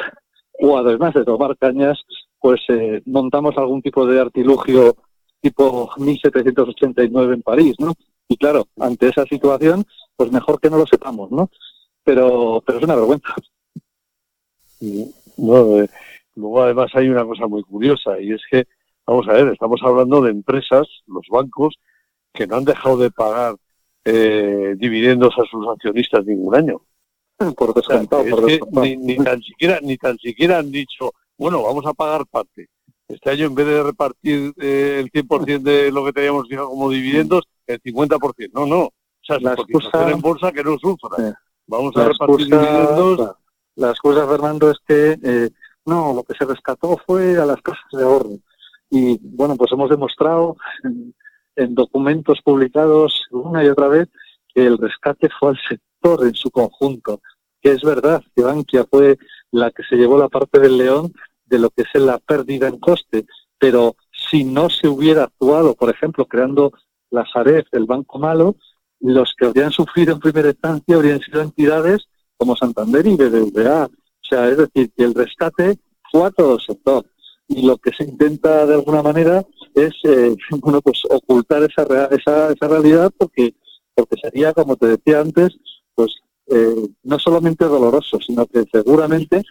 o 0.60 0.76
además 0.76 1.14
de 1.14 1.24
tomar 1.24 1.56
cañas, 1.56 1.98
pues 2.38 2.60
eh, 2.68 3.02
montamos 3.06 3.56
algún 3.56 3.82
tipo 3.82 4.06
de 4.06 4.20
artilugio 4.20 4.96
tipo 5.40 5.90
1789 5.96 7.34
en 7.34 7.42
París, 7.42 7.74
¿no? 7.78 7.94
Y 8.28 8.36
claro, 8.36 8.68
ante 8.78 9.08
esa 9.08 9.24
situación, 9.24 9.84
pues 10.20 10.32
mejor 10.32 10.60
que 10.60 10.68
no 10.68 10.76
lo 10.76 10.86
sepamos, 10.86 11.30
¿no? 11.30 11.48
Pero, 12.04 12.62
pero 12.66 12.76
es 12.76 12.84
una 12.84 12.94
vergüenza. 12.94 13.34
No, 15.38 15.80
eh, 15.80 15.88
luego 16.34 16.62
además 16.62 16.90
hay 16.92 17.08
una 17.08 17.24
cosa 17.24 17.46
muy 17.46 17.62
curiosa 17.62 18.20
y 18.20 18.32
es 18.32 18.42
que, 18.50 18.66
vamos 19.06 19.26
a 19.28 19.32
ver, 19.32 19.48
estamos 19.48 19.80
hablando 19.82 20.20
de 20.20 20.30
empresas, 20.30 20.86
los 21.06 21.24
bancos, 21.30 21.76
que 22.34 22.46
no 22.46 22.56
han 22.56 22.66
dejado 22.66 22.98
de 22.98 23.10
pagar 23.10 23.56
eh, 24.04 24.74
dividendos 24.76 25.32
a 25.38 25.44
sus 25.50 25.66
accionistas 25.66 26.26
ningún 26.26 26.54
año. 26.54 26.82
Por 27.56 27.72
descontado, 27.72 28.22
por 28.28 28.44
descontado. 28.44 28.84
Ni, 28.84 28.98
ni, 28.98 29.16
tan 29.16 29.40
siquiera, 29.40 29.78
ni 29.80 29.96
tan 29.96 30.18
siquiera 30.18 30.58
han 30.58 30.70
dicho, 30.70 31.14
bueno, 31.38 31.62
vamos 31.62 31.86
a 31.86 31.94
pagar 31.94 32.26
parte. 32.26 32.68
Este 33.08 33.30
año, 33.30 33.46
en 33.46 33.54
vez 33.54 33.66
de 33.66 33.82
repartir 33.82 34.52
eh, 34.60 35.00
el 35.00 35.10
100% 35.10 35.62
de 35.62 35.90
lo 35.90 36.04
que 36.04 36.12
teníamos 36.12 36.46
fijado 36.46 36.68
como 36.68 36.90
dividendos, 36.90 37.44
el 37.66 37.80
50%. 37.80 38.50
No, 38.52 38.66
no. 38.66 38.90
O 39.22 39.24
sea, 39.24 39.38
la 39.40 39.52
excusa, 39.52 40.10
en 40.10 40.20
bolsa 40.20 40.52
que 40.52 40.64
no 40.64 40.78
sufra. 40.78 41.38
Vamos 41.66 41.96
a 41.96 42.08
repartir 42.08 42.46
dividendos. 42.46 43.36
La 43.76 43.90
excusa, 43.90 44.26
Fernando, 44.26 44.70
es 44.70 44.78
que 44.86 45.18
eh, 45.22 45.50
no, 45.84 46.12
lo 46.12 46.22
que 46.24 46.34
se 46.34 46.44
rescató 46.44 46.98
fue 47.06 47.38
a 47.38 47.46
las 47.46 47.60
casas 47.62 47.84
de 47.92 48.02
ahorro. 48.02 48.38
Y 48.90 49.18
bueno, 49.22 49.56
pues 49.56 49.70
hemos 49.72 49.88
demostrado 49.88 50.56
en, 50.82 51.14
en 51.56 51.74
documentos 51.74 52.40
publicados 52.42 53.26
una 53.30 53.62
y 53.64 53.68
otra 53.68 53.88
vez 53.88 54.08
que 54.52 54.66
el 54.66 54.78
rescate 54.78 55.28
fue 55.38 55.50
al 55.50 55.58
sector 55.68 56.26
en 56.26 56.34
su 56.34 56.50
conjunto, 56.50 57.20
que 57.60 57.72
es 57.72 57.82
verdad 57.82 58.22
que 58.34 58.42
Bankia 58.42 58.84
fue 58.90 59.18
la 59.52 59.70
que 59.70 59.82
se 59.84 59.96
llevó 59.96 60.18
la 60.18 60.28
parte 60.28 60.58
del 60.58 60.78
león 60.78 61.12
de 61.44 61.58
lo 61.58 61.70
que 61.70 61.82
es 61.82 62.00
la 62.00 62.18
pérdida 62.18 62.68
en 62.68 62.78
coste, 62.78 63.26
pero 63.58 63.96
si 64.10 64.44
no 64.44 64.70
se 64.70 64.88
hubiera 64.88 65.24
actuado, 65.24 65.74
por 65.74 65.90
ejemplo, 65.90 66.24
creando 66.26 66.72
la 67.10 67.26
Saref, 67.26 67.66
el 67.72 67.84
Banco 67.84 68.18
Malo, 68.18 68.56
los 69.00 69.34
que 69.36 69.46
habrían 69.46 69.70
sufrido 69.70 70.14
en 70.14 70.20
primera 70.20 70.50
instancia 70.50 70.96
habrían 70.96 71.20
sido 71.20 71.40
entidades 71.40 72.06
como 72.36 72.56
Santander 72.56 73.06
y 73.06 73.16
BBVA. 73.16 73.86
O 73.86 74.24
sea, 74.28 74.48
es 74.48 74.58
decir, 74.58 74.90
que 74.96 75.04
el 75.04 75.14
rescate 75.14 75.78
fue 76.10 76.26
a 76.26 76.30
todo 76.30 76.54
el 76.54 76.60
sector. 76.60 77.04
Y 77.48 77.66
lo 77.66 77.76
que 77.78 77.90
se 77.92 78.04
intenta 78.04 78.64
de 78.66 78.74
alguna 78.74 79.02
manera 79.02 79.44
es 79.74 79.92
eh, 80.04 80.34
bueno, 80.60 80.80
pues 80.80 81.02
ocultar 81.08 81.62
esa, 81.62 81.82
esa, 82.10 82.52
esa 82.52 82.68
realidad 82.68 83.10
porque, 83.16 83.54
porque 83.94 84.16
sería, 84.22 84.52
como 84.52 84.76
te 84.76 84.86
decía 84.86 85.20
antes, 85.20 85.58
pues 85.94 86.14
eh, 86.48 86.88
no 87.02 87.18
solamente 87.18 87.64
doloroso, 87.64 88.18
sino 88.20 88.46
que 88.46 88.64
seguramente 88.70 89.42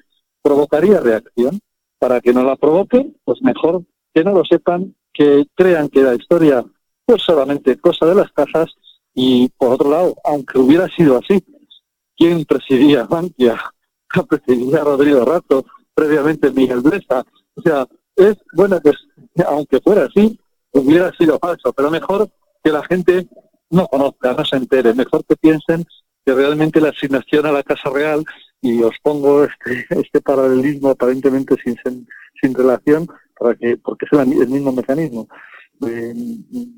provocaría 0.41 0.99
reacción. 0.99 1.59
Para 1.97 2.21
que 2.21 2.31
no 2.31 2.45
la 2.45 2.55
provoquen, 2.55 3.17
pues 3.25 3.41
mejor 3.41 3.83
que 4.13 4.23
no 4.23 4.31
lo 4.31 4.45
sepan, 4.45 4.95
que 5.13 5.45
crean 5.53 5.89
que 5.89 6.01
la 6.01 6.15
historia 6.15 6.63
pues 7.05 7.23
solamente 7.23 7.77
cosa 7.77 8.05
de 8.05 8.15
las 8.15 8.31
casas 8.31 8.73
y 9.13 9.49
por 9.57 9.73
otro 9.73 9.89
lado, 9.89 10.15
aunque 10.23 10.57
hubiera 10.59 10.87
sido 10.89 11.17
así, 11.17 11.43
¿quién 12.17 12.45
presidía 12.45 13.03
Bankia? 13.09 13.59
Presidía 14.27 14.83
Rodrigo 14.83 15.23
Rato, 15.23 15.65
previamente 15.93 16.51
Miguel 16.51 16.81
Blesa. 16.81 17.23
O 17.55 17.61
sea, 17.61 17.87
es 18.15 18.35
bueno, 18.53 18.79
pues 18.81 18.95
aunque 19.47 19.79
fuera 19.81 20.05
así, 20.05 20.39
hubiera 20.71 21.11
sido 21.13 21.37
falso, 21.39 21.71
pero 21.73 21.91
mejor 21.91 22.29
que 22.63 22.71
la 22.71 22.83
gente 22.85 23.27
no 23.69 23.87
conozca, 23.87 24.33
no 24.33 24.43
se 24.45 24.55
entere, 24.55 24.93
mejor 24.93 25.23
que 25.25 25.35
piensen 25.35 25.85
que 26.25 26.33
realmente 26.33 26.81
la 26.81 26.89
asignación 26.89 27.45
a 27.45 27.51
la 27.51 27.63
Casa 27.63 27.89
Real, 27.89 28.23
y 28.61 28.81
os 28.83 28.95
pongo 29.01 29.45
este, 29.45 29.85
este 29.89 30.21
paralelismo 30.21 30.89
aparentemente 30.89 31.55
sin, 31.63 31.77
sin 32.41 32.53
relación, 32.53 33.07
para 33.37 33.55
que, 33.55 33.77
porque 33.77 34.05
es 34.05 34.19
el 34.19 34.49
mismo 34.49 34.71
mecanismo, 34.71 35.27
eh, 35.87 36.13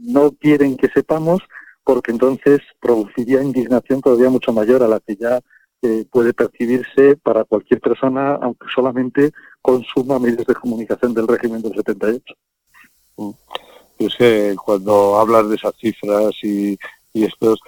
no 0.01 0.31
quieren 0.31 0.77
que 0.77 0.89
sepamos 0.93 1.41
porque 1.83 2.11
entonces 2.11 2.59
produciría 2.79 3.43
indignación 3.43 4.01
todavía 4.01 4.29
mucho 4.29 4.53
mayor 4.53 4.83
a 4.83 4.87
la 4.87 4.99
que 4.99 5.15
ya 5.15 5.39
eh, 5.81 6.05
puede 6.11 6.33
percibirse 6.33 7.17
para 7.17 7.43
cualquier 7.43 7.81
persona, 7.81 8.35
aunque 8.35 8.67
solamente 8.73 9.31
consuma 9.61 10.19
medios 10.19 10.45
de 10.45 10.53
comunicación 10.53 11.13
del 11.13 11.27
régimen 11.27 11.61
del 11.61 11.73
78. 11.73 12.35
Mm. 13.17 13.31
Es 13.99 14.15
que 14.15 14.55
cuando 14.63 15.17
hablas 15.19 15.49
de 15.49 15.55
esas 15.55 15.75
cifras 15.77 16.31
y, 16.43 16.77
y 17.13 17.23
estos 17.23 17.59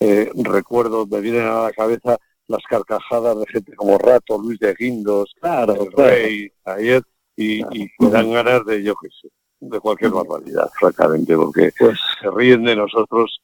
eh, 0.00 0.30
recuerdos, 0.34 1.08
me 1.08 1.20
vienen 1.20 1.42
a 1.42 1.62
la 1.62 1.72
cabeza 1.72 2.18
las 2.48 2.62
carcajadas 2.68 3.38
de 3.38 3.46
gente 3.46 3.74
como 3.74 3.98
Rato, 3.98 4.38
Luis 4.38 4.58
de 4.58 4.74
Guindos, 4.74 5.34
claro, 5.40 5.74
el 5.84 5.92
Rey, 5.92 6.52
ayer, 6.64 7.02
y, 7.36 7.60
y 7.60 7.90
me 7.98 8.10
dan 8.10 8.32
ganas 8.32 8.66
de, 8.66 8.82
yo 8.82 8.94
qué 9.00 9.08
sé, 9.08 9.28
de 9.60 9.80
cualquier 9.80 10.10
barbaridad, 10.10 10.68
francamente, 10.78 11.36
porque 11.36 11.72
pues, 11.78 11.98
se 12.20 12.30
ríen 12.30 12.64
de 12.64 12.76
nosotros 12.76 13.40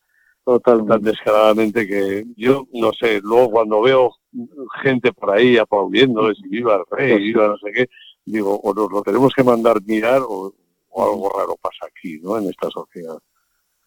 Totalmente. 0.49 0.95
tan 0.95 1.03
descaradamente 1.03 1.87
que 1.87 2.25
yo, 2.35 2.67
no 2.73 2.91
sé, 2.99 3.21
luego 3.23 3.51
cuando 3.51 3.83
veo 3.83 4.15
gente 4.83 5.13
por 5.13 5.33
ahí 5.33 5.59
aplaudiendo, 5.59 6.33
y 6.33 6.49
viva 6.49 6.77
el 6.77 6.85
rey, 6.91 7.19
viva 7.19 7.49
no 7.49 7.59
sé 7.59 7.71
qué, 7.71 7.87
digo, 8.25 8.59
o 8.59 8.73
nos 8.73 8.91
lo 8.91 9.03
tenemos 9.03 9.35
que 9.35 9.45
mandar 9.45 9.77
mirar 9.85 10.23
o, 10.23 10.55
o 10.89 11.05
algo 11.05 11.29
raro 11.39 11.55
pasa 11.61 11.87
aquí, 11.87 12.19
¿no? 12.23 12.39
En 12.39 12.49
esta 12.49 12.71
sociedad. 12.71 13.19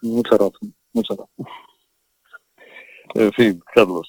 Mucha 0.04 0.38
razón, 0.38 0.76
mucha 0.93 1.15
razón. 1.15 1.47
En 3.15 3.34
fin, 3.34 3.63
Carlos. 3.74 4.08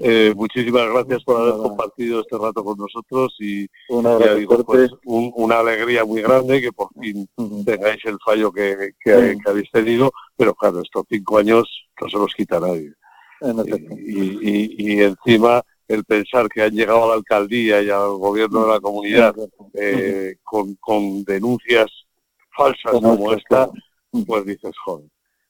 Eh, 0.00 0.32
muchísimas 0.34 0.88
gracias 0.90 1.22
por 1.24 1.40
haber 1.40 1.54
compartido 1.54 2.20
este 2.20 2.36
rato 2.36 2.64
con 2.64 2.76
nosotros 2.76 3.34
y 3.38 3.66
ya 3.88 4.34
digo, 4.34 4.62
pues, 4.64 4.90
un, 5.04 5.32
una 5.36 5.60
alegría 5.60 6.04
muy 6.04 6.22
grande 6.22 6.60
que 6.60 6.72
por 6.72 6.88
fin 7.00 7.28
tengáis 7.64 8.04
el 8.04 8.18
fallo 8.24 8.50
que, 8.52 8.92
que, 9.02 9.38
que, 9.42 9.50
habéis 9.50 9.70
tenido, 9.70 10.10
pero 10.36 10.54
claro, 10.54 10.80
estos 10.82 11.04
cinco 11.08 11.38
años 11.38 11.68
no 12.00 12.08
se 12.08 12.16
los 12.16 12.34
quita 12.34 12.60
nadie. 12.60 12.92
Y, 13.98 14.20
y, 14.20 14.74
y, 14.78 15.00
encima 15.02 15.62
el 15.88 16.04
pensar 16.04 16.48
que 16.48 16.62
han 16.62 16.70
llegado 16.72 17.04
a 17.04 17.08
la 17.08 17.14
alcaldía 17.14 17.82
y 17.82 17.90
al 17.90 18.16
gobierno 18.16 18.62
de 18.64 18.72
la 18.72 18.80
comunidad 18.80 19.34
eh, 19.74 20.36
con, 20.42 20.74
con, 20.76 21.24
denuncias 21.24 21.90
falsas 22.56 22.92
como 22.92 23.32
esta, 23.32 23.68
pues 24.26 24.46
dices, 24.46 24.72
joder, 24.84 25.08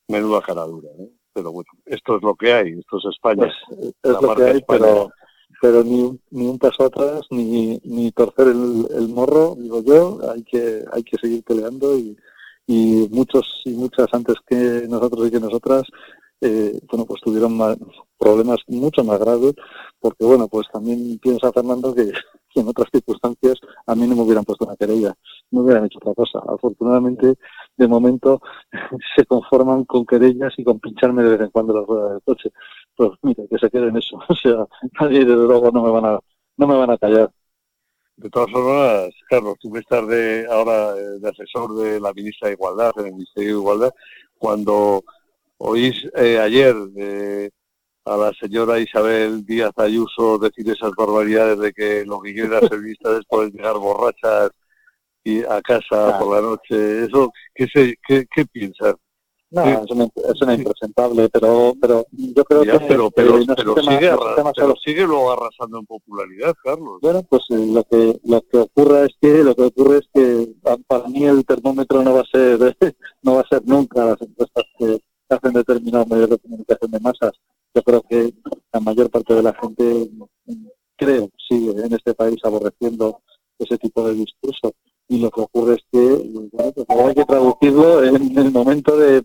menuda 0.08 0.40
cara 0.40 0.62
dura. 0.62 0.88
¿eh? 0.98 1.10
Pero 1.32 1.52
bueno, 1.52 1.70
esto 1.86 2.16
es 2.16 2.22
lo 2.22 2.34
que 2.34 2.52
hay, 2.52 2.78
esto 2.78 2.98
es 2.98 3.04
España. 3.14 3.50
Pues, 3.68 3.94
es 4.02 4.22
lo 4.22 4.34
que 4.34 4.44
hay, 4.44 4.62
pero, 4.66 5.10
pero 5.60 5.84
ni, 5.84 6.18
ni 6.30 6.46
un 6.46 6.58
paso 6.58 6.84
atrás, 6.84 7.22
ni, 7.30 7.80
ni 7.84 8.10
torcer 8.12 8.48
el, 8.48 8.86
el, 8.96 9.08
morro, 9.08 9.54
digo 9.58 9.82
yo, 9.82 10.18
hay 10.32 10.42
que, 10.44 10.84
hay 10.92 11.02
que 11.02 11.18
seguir 11.18 11.42
peleando 11.44 11.96
y, 11.96 12.16
y 12.66 13.08
muchos 13.10 13.62
y 13.64 13.70
muchas 13.70 14.08
antes 14.12 14.36
que 14.46 14.86
nosotros 14.88 15.28
y 15.28 15.30
que 15.30 15.40
nosotras 15.40 15.84
eh, 16.42 16.80
bueno, 16.90 17.06
pues 17.06 17.20
tuvieron 17.22 17.56
más, 17.56 17.76
problemas 18.18 18.58
mucho 18.66 19.04
más 19.04 19.20
graves, 19.20 19.54
porque 20.00 20.24
bueno, 20.24 20.48
pues 20.48 20.66
también 20.72 21.18
piensa 21.20 21.52
Fernando 21.52 21.94
que, 21.94 22.10
que, 22.52 22.60
en 22.60 22.68
otras 22.68 22.88
circunstancias 22.92 23.58
a 23.86 23.94
mí 23.94 24.06
no 24.06 24.16
me 24.16 24.22
hubieran 24.22 24.44
puesto 24.44 24.64
una 24.64 24.76
querella, 24.76 25.14
no 25.50 25.60
hubieran 25.60 25.86
hecho 25.86 25.98
otra 25.98 26.14
cosa. 26.14 26.40
Afortunadamente, 26.46 27.34
de 27.76 27.88
momento 27.88 28.40
se 29.16 29.24
conforman 29.26 29.84
con 29.84 30.06
querellas 30.06 30.52
y 30.56 30.64
con 30.64 30.80
pincharme 30.80 31.22
de 31.22 31.30
vez 31.30 31.40
en 31.40 31.50
cuando 31.50 31.74
las 31.74 31.86
ruedas 31.86 32.10
del 32.12 32.22
coche. 32.22 32.50
Pues 32.96 33.10
mire, 33.22 33.46
que 33.48 33.58
se 33.58 33.70
quede 33.70 33.88
en 33.88 33.96
eso. 33.96 34.18
O 34.28 34.34
sea, 34.34 34.66
nadie 35.00 35.24
de 35.24 35.34
luego 35.34 35.70
no 35.70 35.82
me 35.82 35.90
van 35.90 36.04
a, 36.04 36.20
no 36.56 36.66
me 36.66 36.76
van 36.76 36.90
a 36.90 36.98
callar. 36.98 37.30
De 38.16 38.30
todas 38.30 38.50
formas, 38.50 39.10
Carlos, 39.28 39.56
tú 39.60 39.74
estás 39.76 40.06
de, 40.06 40.46
ahora 40.50 40.94
eh, 40.96 41.18
de 41.18 41.28
asesor 41.28 41.74
de 41.76 41.98
la 41.98 42.12
ministra 42.12 42.48
de 42.48 42.54
Igualdad, 42.54 42.92
en 42.98 43.16
Ministerio 43.16 43.54
de 43.54 43.60
Igualdad, 43.60 43.90
cuando 44.38 45.02
Oís 45.58 45.94
eh, 46.16 46.38
ayer 46.38 46.74
eh, 46.96 47.50
a 48.04 48.16
la 48.16 48.32
señora 48.40 48.80
Isabel 48.80 49.44
Díaz 49.44 49.72
Ayuso 49.76 50.38
decir 50.38 50.68
esas 50.68 50.92
barbaridades 50.96 51.58
de 51.58 51.72
que 51.72 52.04
lo 52.04 52.20
que 52.20 52.34
quieren 52.34 52.52
las 52.52 52.62
es 52.72 53.24
poder 53.28 53.52
llegar 53.52 53.78
borrachas 53.78 54.50
y 55.24 55.42
a 55.44 55.60
casa 55.62 56.18
por 56.18 56.34
la 56.34 56.42
noche. 56.42 57.04
¿Eso 57.04 57.32
qué, 57.54 57.66
se, 57.72 57.94
qué, 58.06 58.26
qué 58.34 58.44
piensas? 58.46 58.94
No, 59.52 59.64
es 59.64 59.90
una, 59.90 60.04
es 60.04 60.40
una 60.40 60.54
impresentable, 60.54 61.28
pero, 61.28 61.74
pero 61.78 62.06
yo 62.10 62.42
creo 62.42 62.64
ya, 62.64 62.78
que... 62.78 62.86
Pero, 62.86 63.10
pero, 63.10 63.38
pero, 63.54 63.82
sigue, 63.82 64.08
arras, 64.08 64.52
pero 64.56 64.74
sigue 64.82 65.06
luego 65.06 65.30
arrasando 65.30 65.78
en 65.78 65.84
popularidad, 65.84 66.54
Carlos. 66.64 66.98
Bueno, 67.02 67.22
pues 67.28 67.42
eh, 67.50 67.66
lo 67.70 67.84
que 67.84 68.18
lo 68.24 68.40
que 68.40 68.56
ocurre 68.56 69.04
es 69.04 69.14
que 69.20 69.44
lo 69.44 69.54
que 69.54 69.64
ocurre 69.64 69.98
es 69.98 70.08
que 70.14 70.54
para 70.86 71.06
mí 71.06 71.24
el 71.26 71.44
termómetro 71.44 72.02
no 72.02 72.14
va 72.14 72.20
a 72.22 72.24
ser 72.32 72.74
no 73.22 73.34
va 73.34 73.42
a 73.42 73.48
ser 73.48 73.60
nunca 73.66 74.06
las 74.06 74.22
encuestas 74.22 74.64
que 74.78 74.98
hacen 75.28 75.52
determinados 75.52 76.08
medios 76.08 76.30
de 76.30 76.38
comunicación 76.38 76.90
de 76.90 77.00
masas. 77.00 77.32
Yo 77.74 77.82
creo 77.82 78.02
que 78.02 78.34
la 78.72 78.80
mayor 78.80 79.10
parte 79.10 79.34
de 79.34 79.42
la 79.42 79.54
gente, 79.54 80.10
creo, 80.96 81.30
sigue 81.48 81.70
en 81.70 81.92
este 81.92 82.14
país 82.14 82.36
aborreciendo 82.44 83.20
ese 83.58 83.78
tipo 83.78 84.06
de 84.06 84.14
discurso. 84.14 84.72
y 85.08 85.18
lo 85.18 85.30
que 85.30 85.40
ocurre 85.42 85.74
es 85.74 85.82
que 85.90 85.98
bueno, 86.52 86.72
pues 86.72 86.86
hay 86.88 87.14
que 87.14 87.24
traducirlo 87.24 88.04
en 88.04 88.38
el 88.38 88.50
momento 88.50 88.96
de, 88.96 89.24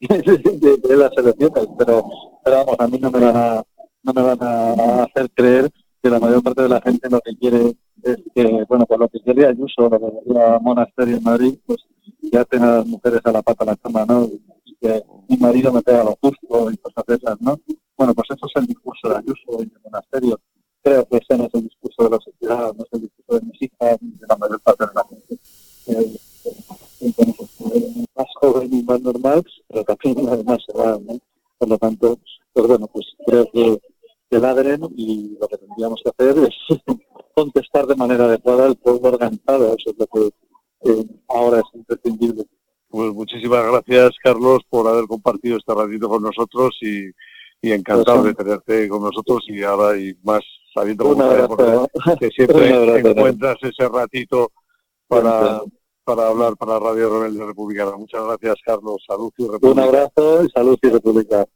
las 0.00 1.12
elecciones, 1.16 1.68
pero, 1.76 2.04
pero, 2.44 2.56
vamos, 2.56 2.76
a 2.78 2.86
mí 2.86 2.98
no 2.98 3.10
me 3.10 3.20
van 3.20 3.36
a, 3.36 3.64
no 4.02 4.12
me 4.12 4.22
van 4.22 4.38
a 4.40 5.02
hacer 5.04 5.28
creer 5.34 5.70
que 6.02 6.10
la 6.10 6.20
mayor 6.20 6.42
parte 6.42 6.62
de 6.62 6.68
la 6.68 6.80
gente 6.80 7.10
lo 7.10 7.20
que 7.20 7.36
quiere 7.36 7.74
es 8.02 8.16
que, 8.34 8.64
bueno, 8.68 8.86
por 8.86 9.00
lo 9.00 9.08
que 9.08 9.20
quiere 9.20 9.46
Ayuso, 9.46 9.88
lo 9.88 9.98
que 9.98 10.06
quería 10.24 10.58
Monasterio 10.60 11.16
en 11.16 11.24
Madrid, 11.24 11.58
pues 11.66 11.80
ya 12.22 12.44
tenga 12.44 12.74
a 12.74 12.76
las 12.78 12.86
mujeres 12.86 13.20
a 13.24 13.32
la 13.32 13.42
pata 13.42 13.64
a 13.64 13.66
la 13.66 13.76
cama, 13.76 14.04
¿no? 14.06 14.28
Que 14.80 15.02
mi 15.28 15.36
marido 15.36 15.72
me 15.72 15.82
pega 15.82 16.04
lo 16.04 16.16
justo 16.20 16.70
y 16.70 16.76
cosas 16.78 17.04
de 17.06 17.14
esas, 17.16 17.40
¿no? 17.40 17.58
Bueno, 17.96 18.14
pues 18.14 18.28
eso 18.30 18.46
es 18.46 18.52
el 18.62 18.66
discurso 18.66 19.08
de 19.08 19.16
Ayuso 19.16 19.62
y 19.62 19.66
de 19.66 19.78
Monasterio. 19.84 20.40
Creo 20.82 21.04
que 21.06 21.16
ese 21.16 21.36
no 21.36 21.44
es 21.46 21.54
el 21.54 21.64
discurso 21.64 22.04
de 22.04 22.10
la 22.10 22.18
sociedad, 22.18 22.74
no 22.74 22.84
es 22.84 22.92
el 22.92 23.00
discurso 23.02 23.40
de 23.40 23.46
mis 23.46 23.62
hijas 23.62 23.98
ni 24.00 24.10
de 24.12 24.26
la 24.28 24.36
mayor 24.36 24.60
parte 24.60 24.86
de 24.86 24.92
la 24.94 25.04
gente. 25.04 25.38
Eh, 25.88 26.18
más 28.16 28.26
joven 28.40 28.72
y 28.72 28.82
más 28.82 29.00
normal, 29.00 29.44
pero 29.68 29.84
también 29.84 30.28
además 30.28 30.58
se 30.66 30.76
va, 30.76 30.98
¿no? 30.98 31.18
Por 31.58 31.68
lo 31.68 31.78
tanto, 31.78 32.18
pues 32.52 32.66
bueno, 32.66 32.86
pues 32.86 33.06
creo 33.26 33.50
que, 33.52 33.80
que 34.30 34.38
ladren 34.38 34.80
y 34.96 35.36
lo 35.40 35.48
que 35.48 35.58
tendríamos 35.58 36.00
que 36.02 36.10
hacer 36.10 36.38
es 36.44 36.54
contestar 37.34 37.86
de 37.86 37.96
manera 37.96 38.24
adecuada 38.24 38.66
el 38.66 38.76
pueblo 38.76 39.08
organizado. 39.10 39.74
Eso 39.76 39.90
es 39.90 39.98
lo 39.98 40.06
que 40.06 40.30
eh, 40.90 41.04
ahora 41.28 41.58
es 41.58 41.66
imprescindible. 41.74 42.44
Pues 42.98 43.14
muchísimas 43.14 43.64
gracias, 43.64 44.10
Carlos, 44.24 44.58
por 44.68 44.88
haber 44.88 45.06
compartido 45.06 45.56
este 45.56 45.72
ratito 45.72 46.08
con 46.08 46.20
nosotros 46.20 46.76
y, 46.80 47.12
encantado 47.62 48.24
de 48.24 48.34
tenerte 48.34 48.88
con 48.88 49.02
nosotros 49.02 49.44
y 49.46 49.62
ahora 49.62 49.96
y 49.96 50.16
más 50.24 50.40
sabiendo 50.74 51.04
cómo 51.04 51.88
que 52.18 52.28
siempre 52.30 52.98
encuentras 52.98 53.54
ese 53.62 53.88
ratito 53.88 54.50
para, 55.06 55.60
para 56.02 56.26
hablar 56.26 56.56
para 56.56 56.80
Radio 56.80 57.08
Rebelde 57.08 57.46
Republicana. 57.46 57.96
Muchas 57.96 58.24
gracias, 58.24 58.56
Carlos. 58.66 58.96
Salud 59.06 59.32
y 59.38 59.46
República. 59.46 59.68
Un 59.68 59.78
abrazo 59.78 60.42
y 60.42 60.48
salud 60.50 60.78
y 60.82 60.88
República. 60.88 61.46